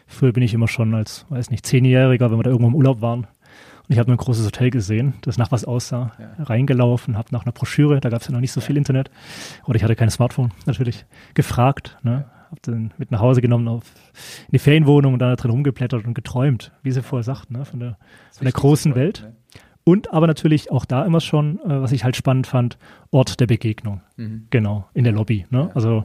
[0.06, 3.00] Früher bin ich immer schon als, weiß nicht, Zehnjähriger, wenn wir da irgendwo im Urlaub
[3.00, 3.26] waren,
[3.88, 6.44] und ich habe ein großes Hotel gesehen, das nach was aussah, ja.
[6.44, 8.66] reingelaufen, habe nach einer Broschüre, da gab es ja noch nicht so ja.
[8.66, 9.10] viel Internet,
[9.64, 11.04] oder ich hatte kein Smartphone, natürlich,
[11.34, 12.26] gefragt, ne?
[12.50, 13.84] habe den mit nach Hause genommen auf
[14.46, 17.64] in die Ferienwohnung und dann da drin rumgeblättert und geträumt, wie sie vorher sagt, ne?
[17.64, 17.98] von der,
[18.32, 19.22] von der großen Welt.
[19.22, 19.32] Ne?
[19.84, 22.78] Und aber natürlich auch da immer schon, äh, was ich halt spannend fand,
[23.10, 24.00] Ort der Begegnung.
[24.16, 24.46] Mhm.
[24.50, 25.46] Genau, in der Lobby.
[25.50, 25.70] Ne?
[25.74, 26.04] also,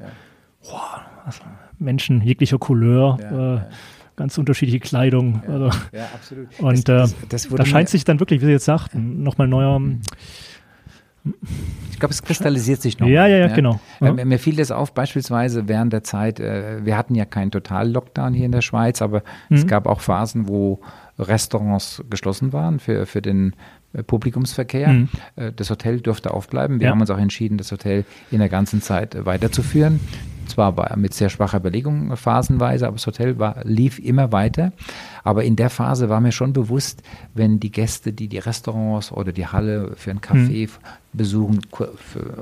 [0.64, 1.44] Wow, also
[1.80, 3.20] Menschen jeglicher Couleur,
[3.70, 3.74] äh,
[4.18, 5.42] ganz unterschiedliche Kleidung.
[5.48, 5.66] Ja, also.
[5.94, 6.48] ja absolut.
[6.60, 9.48] Und das, das, äh, das da scheint sich dann wirklich, wie Sie jetzt sagten, nochmal
[9.48, 9.80] neuer.
[11.92, 13.08] Ich glaube, es kristallisiert sich noch.
[13.08, 13.80] Ja, ja, ja, genau.
[14.00, 14.14] Ja.
[14.14, 18.46] Mir fiel das auf, beispielsweise während der Zeit, äh, wir hatten ja keinen Total-Lockdown hier
[18.46, 19.58] in der Schweiz, aber mhm.
[19.58, 20.80] es gab auch Phasen, wo
[21.20, 23.54] Restaurants geschlossen waren für, für den
[24.06, 24.90] Publikumsverkehr.
[24.90, 25.10] Mhm.
[25.56, 26.80] Das Hotel durfte aufbleiben.
[26.80, 26.92] Wir ja.
[26.92, 30.00] haben uns auch entschieden, das Hotel in der ganzen Zeit weiterzuführen
[30.50, 34.72] zwar mit sehr schwacher Belegung phasenweise, aber das Hotel war, lief immer weiter.
[35.24, 37.02] Aber in der Phase war mir schon bewusst,
[37.34, 41.18] wenn die Gäste, die die Restaurants oder die Halle für einen Kaffee mhm.
[41.18, 41.60] besuchen,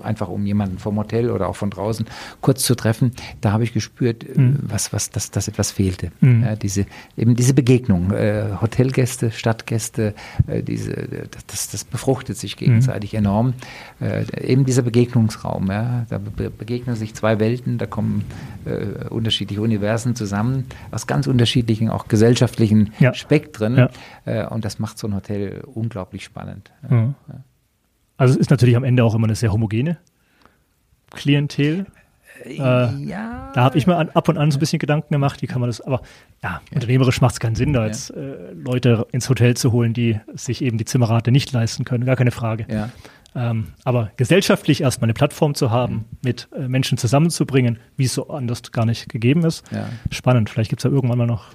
[0.04, 2.06] einfach um jemanden vom Hotel oder auch von draußen
[2.42, 4.60] kurz zu treffen, da habe ich gespürt, mhm.
[4.62, 6.12] was, was, dass, dass etwas fehlte.
[6.22, 6.44] Mhm.
[6.44, 6.86] Ja, diese,
[7.18, 10.14] eben diese Begegnung, äh, Hotelgäste, Stadtgäste,
[10.46, 13.20] äh, diese, das, das befruchtet sich gegenseitig mhm.
[13.20, 13.54] enorm.
[14.00, 18.26] Äh, eben dieser Begegnungsraum, ja, da begegnen sich zwei Welten, da kommen
[18.66, 23.14] äh, unterschiedliche Universen zusammen, aus ganz unterschiedlichen, auch gesellschaftlichen ja.
[23.14, 23.78] Spektren.
[23.78, 23.90] Ja.
[24.26, 26.72] Äh, und das macht so ein Hotel unglaublich spannend.
[26.90, 27.16] Mhm.
[28.18, 29.98] Also es ist natürlich am Ende auch immer eine sehr homogene
[31.12, 31.86] Klientel.
[32.44, 33.52] Äh, ja.
[33.54, 35.62] Da habe ich mir an, ab und an so ein bisschen Gedanken gemacht, wie kann
[35.62, 36.02] man das, aber
[36.44, 40.20] ja, unternehmerisch macht es keinen Sinn, da jetzt äh, Leute ins Hotel zu holen, die
[40.34, 42.66] sich eben die Zimmerrate nicht leisten können, gar keine Frage.
[43.36, 48.30] Ähm, aber gesellschaftlich erstmal eine Plattform zu haben, mit äh, Menschen zusammenzubringen, wie es so
[48.30, 49.64] anders gar nicht gegeben ist.
[49.72, 49.90] Ja.
[50.10, 50.50] Spannend.
[50.50, 51.48] Vielleicht gibt es ja irgendwann mal noch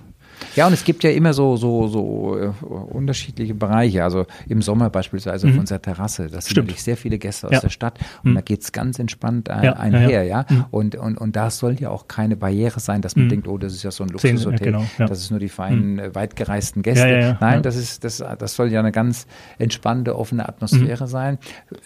[0.56, 4.04] Ja, und es gibt ja immer so, so, so äh, unterschiedliche Bereiche.
[4.04, 6.28] Also im Sommer beispielsweise auf unserer Terrasse.
[6.28, 6.62] Das sind Mhm.
[6.64, 7.60] Natürlich sehr viele Gäste aus Ja.
[7.60, 8.34] der Stadt und Mhm.
[8.36, 10.22] da geht's ganz entspannt ein, Ja, einher, ja.
[10.22, 10.46] ja.
[10.48, 10.64] Mhm.
[10.70, 13.30] Und, und, und da soll ja auch keine Barriere sein, dass man Mhm.
[13.30, 14.58] denkt, oh, das ist ja so ein Luxushotel.
[14.58, 14.84] genau.
[14.98, 17.36] Das ist nur die feinen, äh, weit gereisten Gäste.
[17.40, 19.26] Nein, das ist, das, das soll ja eine ganz
[19.58, 20.48] entspannte, offene Mhm.
[20.48, 21.38] Atmosphäre sein,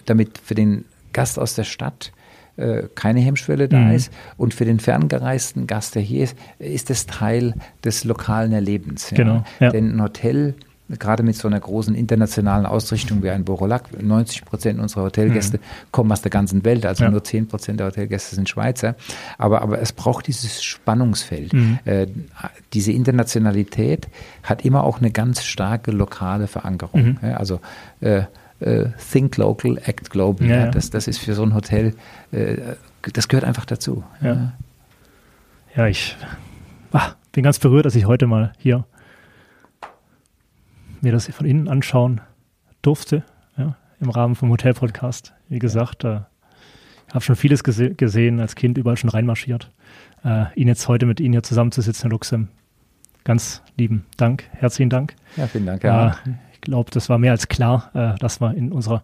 [0.05, 2.11] damit für den Gast aus der Stadt
[2.57, 3.91] äh, keine Hemmschwelle da Mhm.
[3.91, 4.11] ist.
[4.37, 7.53] Und für den ferngereisten Gast, der hier ist, ist es Teil
[7.83, 9.09] des lokalen Erlebens.
[9.11, 9.17] Ja.
[9.17, 9.69] Genau, ja.
[9.71, 10.55] Denn ein Hotel,
[10.87, 15.59] gerade mit so einer großen internationalen Ausrichtung wie ein Borolac, 90 Prozent unserer Hotelgäste
[15.91, 17.07] kommen aus der ganzen Welt, also Mhm.
[17.07, 17.11] Ja.
[17.11, 18.95] nur 10 Prozent der Hotelgäste sind Schweizer.
[19.39, 21.53] Aber, aber es braucht dieses Spannungsfeld.
[21.53, 21.79] Mhm.
[21.85, 22.05] Äh,
[22.73, 24.07] diese Internationalität
[24.43, 27.01] hat immer auch eine ganz starke lokale Verankerung.
[27.03, 27.17] Mhm.
[27.21, 27.59] Ja, also
[28.01, 28.23] äh,
[28.59, 30.47] äh, Think Local, Act Global.
[30.47, 30.71] Ja, Ja.
[30.71, 31.95] Das, das ist für so ein Hotel,
[32.31, 32.57] äh,
[33.13, 34.03] das gehört einfach dazu.
[34.21, 34.53] Ja.
[35.75, 36.15] Ja, ich
[36.93, 38.85] ah, bin ganz berührt, dass ich heute mal hier
[41.01, 42.21] mir das von innen anschauen
[42.81, 43.23] durfte,
[43.99, 45.33] im Rahmen vom Hotel-Podcast.
[45.49, 46.19] Wie gesagt, äh,
[47.07, 49.71] ich habe schon vieles gese gesehen, als Kind überall schon reinmarschiert.
[50.23, 52.49] Äh, Ihnen jetzt heute mit Ihnen hier zusammenzusitzen, Herr Luxem,
[53.23, 55.15] ganz lieben Dank, herzlichen Dank.
[55.37, 55.83] Ja, vielen Dank.
[55.83, 56.09] Ja.
[56.09, 56.13] Äh,
[56.65, 59.03] glaube, das war mehr als klar, äh, dass man in unserer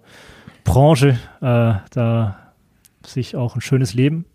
[0.64, 2.38] Branche äh, da
[3.06, 4.26] sich auch ein schönes Leben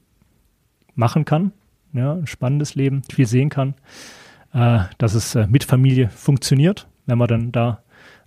[0.94, 1.52] machen kann,
[1.92, 3.74] ja, ein spannendes Leben, viel sehen kann,
[4.52, 7.82] äh, dass es äh, mit Familie funktioniert, wenn man dann da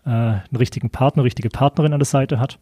[0.06, 2.60] äh, einen richtigen Partner, richtige Partnerin an der Seite hat.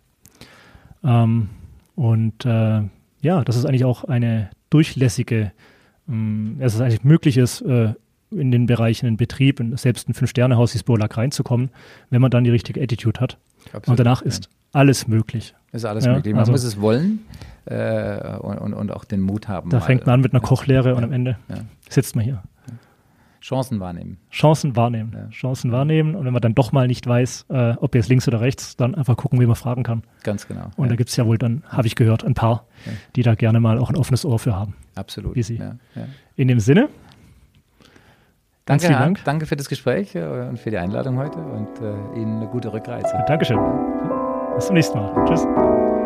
[1.03, 1.49] Ähm,
[1.95, 2.81] und äh,
[3.21, 5.51] ja, dass es eigentlich auch eine durchlässige,
[6.07, 7.61] mh, dass es eigentlich möglich ist,
[8.31, 11.69] in den Bereichen in den Betrieb, in selbst ein Fünf-Sterne-Haus wie Spolak reinzukommen,
[12.09, 13.37] wenn man dann die richtige Attitude hat.
[13.67, 15.55] Absolut, Und danach ist alles möglich.
[15.71, 16.33] Ist alles Ja, möglich.
[16.33, 17.19] Man also- muss es wollen
[17.65, 19.69] äh, und, und, und auch den Mut haben.
[19.69, 21.07] Da mal, fängt man an mit einer Kochlehre und Ja.
[21.07, 21.55] am Ende Ja.
[21.89, 22.43] sitzt man hier.
[23.39, 24.17] Chancen wahrnehmen.
[24.31, 25.11] Chancen wahrnehmen.
[25.13, 25.29] Ja.
[25.29, 26.15] Chancen wahrnehmen.
[26.15, 28.95] Und wenn man dann doch mal nicht weiß, äh, ob jetzt links oder rechts, dann
[28.95, 30.03] einfach gucken, wie man fragen kann.
[30.23, 30.71] Ganz genau.
[30.75, 32.91] Und ja, da gibt es ja wohl dann, habe ich gehört, ein paar, Ja.
[33.15, 34.73] die da gerne mal auch ein offenes Ohr für haben.
[34.95, 35.35] absolut.
[35.35, 35.61] wie Sie.
[36.35, 36.89] In dem Sinne,
[38.67, 39.23] Danke, vielen Dank.
[39.23, 42.71] danke für das Gespräch äh, und für die Einladung heute und äh, Ihnen eine gute
[42.71, 43.23] Rückreise.
[43.25, 43.57] Dankeschön.
[44.55, 45.25] Bis zum nächsten Mal.
[45.25, 45.96] Tschüss.